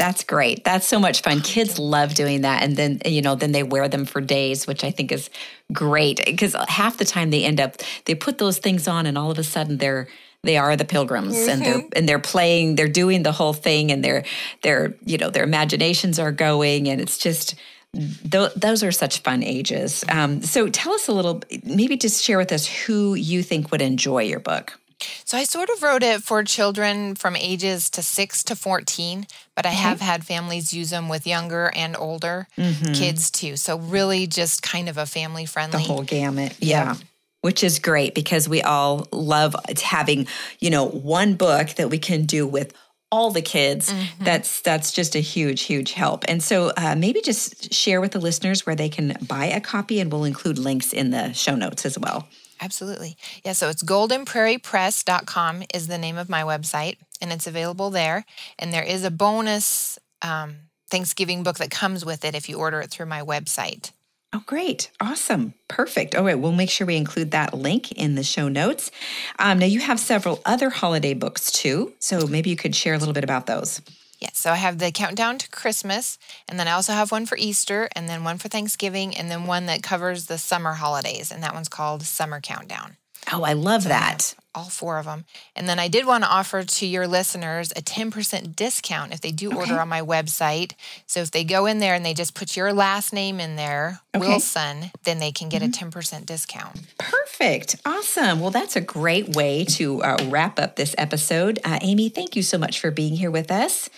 that's 0.00 0.24
great. 0.24 0.64
That's 0.64 0.86
so 0.86 0.98
much 0.98 1.20
fun. 1.20 1.42
Kids 1.42 1.78
love 1.78 2.14
doing 2.14 2.40
that. 2.40 2.62
And 2.62 2.74
then, 2.74 3.02
you 3.04 3.20
know, 3.20 3.34
then 3.34 3.52
they 3.52 3.62
wear 3.62 3.86
them 3.86 4.06
for 4.06 4.22
days, 4.22 4.66
which 4.66 4.82
I 4.82 4.90
think 4.90 5.12
is 5.12 5.28
great 5.74 6.24
because 6.24 6.56
half 6.68 6.96
the 6.96 7.04
time 7.04 7.28
they 7.28 7.44
end 7.44 7.60
up, 7.60 7.76
they 8.06 8.14
put 8.14 8.38
those 8.38 8.56
things 8.56 8.88
on 8.88 9.04
and 9.04 9.18
all 9.18 9.30
of 9.30 9.38
a 9.38 9.44
sudden 9.44 9.76
they're, 9.76 10.08
they 10.42 10.56
are 10.56 10.74
the 10.74 10.86
pilgrims 10.86 11.36
mm-hmm. 11.36 11.50
and 11.50 11.60
they're 11.60 11.78
mm-hmm. 11.80 11.88
and 11.94 12.08
they're 12.08 12.18
playing 12.18 12.76
they're 12.76 12.88
doing 12.88 13.24
the 13.24 13.32
whole 13.32 13.52
thing 13.52 13.92
and 13.92 14.02
their 14.02 14.24
their 14.62 14.94
you 15.04 15.18
know 15.18 15.28
their 15.28 15.44
imaginations 15.44 16.18
are 16.18 16.32
going 16.32 16.88
and 16.88 16.98
it's 16.98 17.18
just 17.18 17.56
th- 17.92 18.54
those 18.56 18.82
are 18.82 18.90
such 18.90 19.18
fun 19.18 19.42
ages 19.42 20.02
um, 20.08 20.40
so 20.40 20.66
tell 20.70 20.94
us 20.94 21.08
a 21.08 21.12
little 21.12 21.42
maybe 21.62 21.94
just 21.94 22.24
share 22.24 22.38
with 22.38 22.52
us 22.52 22.66
who 22.66 23.12
you 23.12 23.42
think 23.42 23.70
would 23.70 23.82
enjoy 23.82 24.22
your 24.22 24.40
book 24.40 24.78
so 25.24 25.36
I 25.38 25.44
sort 25.44 25.70
of 25.70 25.82
wrote 25.82 26.02
it 26.02 26.22
for 26.22 26.42
children 26.44 27.14
from 27.14 27.36
ages 27.36 27.90
to 27.90 28.02
6 28.02 28.42
to 28.44 28.56
14, 28.56 29.26
but 29.54 29.66
I 29.66 29.70
have 29.70 30.00
had 30.00 30.24
families 30.24 30.72
use 30.72 30.90
them 30.90 31.08
with 31.08 31.26
younger 31.26 31.70
and 31.74 31.96
older 31.96 32.48
mm-hmm. 32.56 32.92
kids 32.92 33.30
too. 33.30 33.56
So 33.56 33.78
really 33.78 34.26
just 34.26 34.62
kind 34.62 34.88
of 34.88 34.98
a 34.98 35.06
family 35.06 35.46
friendly. 35.46 35.82
The 35.82 35.88
whole 35.88 36.02
gamut. 36.02 36.56
Yeah. 36.60 36.94
yeah. 36.94 36.94
Which 37.42 37.64
is 37.64 37.78
great 37.78 38.14
because 38.14 38.48
we 38.48 38.60
all 38.60 39.08
love 39.12 39.56
having, 39.82 40.26
you 40.58 40.68
know, 40.68 40.86
one 40.86 41.34
book 41.34 41.70
that 41.76 41.88
we 41.88 41.98
can 41.98 42.26
do 42.26 42.46
with 42.46 42.74
all 43.12 43.30
the 43.30 43.42
kids 43.42 43.92
mm-hmm. 43.92 44.24
that's 44.24 44.60
that's 44.60 44.92
just 44.92 45.14
a 45.14 45.20
huge 45.20 45.62
huge 45.62 45.92
help 45.92 46.24
and 46.28 46.42
so 46.42 46.72
uh, 46.76 46.94
maybe 46.96 47.20
just 47.20 47.72
share 47.72 48.00
with 48.00 48.12
the 48.12 48.20
listeners 48.20 48.64
where 48.64 48.76
they 48.76 48.88
can 48.88 49.16
buy 49.26 49.46
a 49.46 49.60
copy 49.60 50.00
and 50.00 50.12
we'll 50.12 50.24
include 50.24 50.58
links 50.58 50.92
in 50.92 51.10
the 51.10 51.32
show 51.32 51.54
notes 51.54 51.84
as 51.84 51.98
well 51.98 52.28
Absolutely. 52.62 53.16
Yeah, 53.42 53.52
so 53.52 53.70
it's 53.70 53.82
goldenprairiepress.com 53.82 55.62
is 55.72 55.86
the 55.86 55.96
name 55.96 56.18
of 56.18 56.28
my 56.28 56.42
website, 56.42 56.98
and 57.20 57.32
it's 57.32 57.46
available 57.46 57.88
there. 57.88 58.26
And 58.58 58.70
there 58.70 58.82
is 58.82 59.02
a 59.02 59.10
bonus 59.10 59.98
um, 60.20 60.56
Thanksgiving 60.90 61.42
book 61.42 61.56
that 61.56 61.70
comes 61.70 62.04
with 62.04 62.24
it 62.24 62.34
if 62.34 62.48
you 62.48 62.58
order 62.58 62.80
it 62.80 62.90
through 62.90 63.06
my 63.06 63.22
website. 63.22 63.92
Oh, 64.32 64.42
great. 64.46 64.90
Awesome. 65.00 65.54
Perfect. 65.66 66.14
All 66.14 66.24
right. 66.24 66.38
We'll 66.38 66.52
make 66.52 66.70
sure 66.70 66.86
we 66.86 66.96
include 66.96 67.32
that 67.32 67.52
link 67.52 67.90
in 67.92 68.14
the 68.14 68.22
show 68.22 68.48
notes. 68.48 68.92
Um, 69.40 69.58
now, 69.58 69.66
you 69.66 69.80
have 69.80 69.98
several 69.98 70.40
other 70.44 70.70
holiday 70.70 71.14
books 71.14 71.50
too. 71.50 71.94
So 71.98 72.28
maybe 72.28 72.48
you 72.48 72.56
could 72.56 72.76
share 72.76 72.94
a 72.94 72.98
little 72.98 73.14
bit 73.14 73.24
about 73.24 73.46
those. 73.46 73.80
Yes, 74.20 74.36
so 74.38 74.52
I 74.52 74.56
have 74.56 74.78
the 74.78 74.92
countdown 74.92 75.38
to 75.38 75.48
Christmas, 75.48 76.18
and 76.46 76.60
then 76.60 76.68
I 76.68 76.72
also 76.72 76.92
have 76.92 77.10
one 77.10 77.24
for 77.24 77.38
Easter, 77.38 77.88
and 77.96 78.06
then 78.06 78.22
one 78.22 78.36
for 78.36 78.48
Thanksgiving, 78.48 79.16
and 79.16 79.30
then 79.30 79.46
one 79.46 79.64
that 79.64 79.82
covers 79.82 80.26
the 80.26 80.36
summer 80.36 80.74
holidays, 80.74 81.32
and 81.32 81.42
that 81.42 81.54
one's 81.54 81.70
called 81.70 82.02
Summer 82.02 82.38
Countdown. 82.38 82.98
Oh, 83.32 83.44
I 83.44 83.54
love 83.54 83.84
that. 83.84 84.34
All 84.52 84.64
four 84.64 84.98
of 84.98 85.04
them. 85.04 85.26
And 85.54 85.68
then 85.68 85.78
I 85.78 85.86
did 85.86 86.06
want 86.06 86.24
to 86.24 86.30
offer 86.30 86.64
to 86.64 86.86
your 86.86 87.06
listeners 87.06 87.70
a 87.72 87.82
10% 87.82 88.56
discount 88.56 89.12
if 89.12 89.20
they 89.20 89.30
do 89.30 89.48
okay. 89.48 89.56
order 89.56 89.80
on 89.80 89.88
my 89.88 90.02
website. 90.02 90.72
So 91.06 91.20
if 91.20 91.30
they 91.30 91.44
go 91.44 91.66
in 91.66 91.78
there 91.78 91.94
and 91.94 92.04
they 92.04 92.14
just 92.14 92.34
put 92.34 92.56
your 92.56 92.72
last 92.72 93.12
name 93.12 93.38
in 93.38 93.54
there, 93.54 94.00
okay. 94.14 94.26
Wilson, 94.26 94.90
then 95.04 95.18
they 95.18 95.30
can 95.30 95.48
get 95.48 95.62
mm-hmm. 95.62 95.86
a 95.86 95.90
10% 95.90 96.26
discount. 96.26 96.80
Perfect. 96.98 97.76
Awesome. 97.84 98.40
Well, 98.40 98.50
that's 98.50 98.74
a 98.74 98.80
great 98.80 99.36
way 99.36 99.64
to 99.66 100.02
uh, 100.02 100.16
wrap 100.28 100.58
up 100.58 100.74
this 100.74 100.96
episode. 100.98 101.60
Uh, 101.64 101.78
Amy, 101.80 102.08
thank 102.08 102.34
you 102.34 102.42
so 102.42 102.58
much 102.58 102.80
for 102.80 102.90
being 102.90 103.14
here 103.14 103.30
with 103.30 103.52
us. 103.52 103.88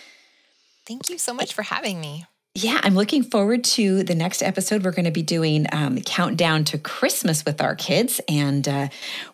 Thank 0.85 1.09
you 1.09 1.17
so 1.17 1.33
much 1.33 1.53
for 1.53 1.63
having 1.63 1.99
me. 1.99 2.25
Yeah, 2.55 2.79
I'm 2.83 2.93
looking 2.93 3.23
forward 3.23 3.63
to 3.63 4.03
the 4.03 4.13
next 4.13 4.43
episode. 4.43 4.83
We're 4.83 4.91
going 4.91 5.05
to 5.05 5.11
be 5.11 5.23
doing 5.23 5.65
um, 5.71 5.99
countdown 6.01 6.65
to 6.65 6.77
Christmas 6.77 7.43
with 7.43 7.61
our 7.61 7.75
kids, 7.75 8.21
and 8.27 8.67
uh, 8.67 8.89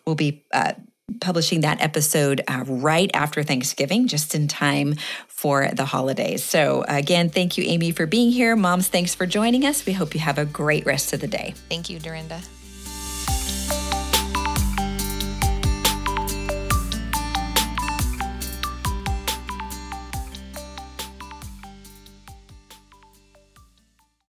we'll 0.06 0.14
be 0.14 0.42
uh, 0.54 0.72
publishing 1.20 1.62
that 1.62 1.80
episode 1.80 2.42
uh, 2.46 2.64
right 2.66 3.10
after 3.14 3.42
Thanksgiving, 3.42 4.06
just 4.08 4.34
in 4.34 4.48
time 4.48 4.94
for 5.26 5.68
the 5.72 5.84
holidays. 5.84 6.44
So, 6.44 6.84
again, 6.86 7.30
thank 7.30 7.56
you, 7.56 7.64
Amy, 7.64 7.92
for 7.92 8.06
being 8.06 8.30
here. 8.30 8.54
Moms, 8.56 8.88
thanks 8.88 9.14
for 9.14 9.26
joining 9.26 9.64
us. 9.64 9.86
We 9.86 9.92
hope 9.92 10.14
you 10.14 10.20
have 10.20 10.38
a 10.38 10.44
great 10.44 10.86
rest 10.86 11.12
of 11.12 11.20
the 11.20 11.28
day. 11.28 11.54
Thank 11.68 11.88
you, 11.88 11.98
Durenda. 11.98 12.44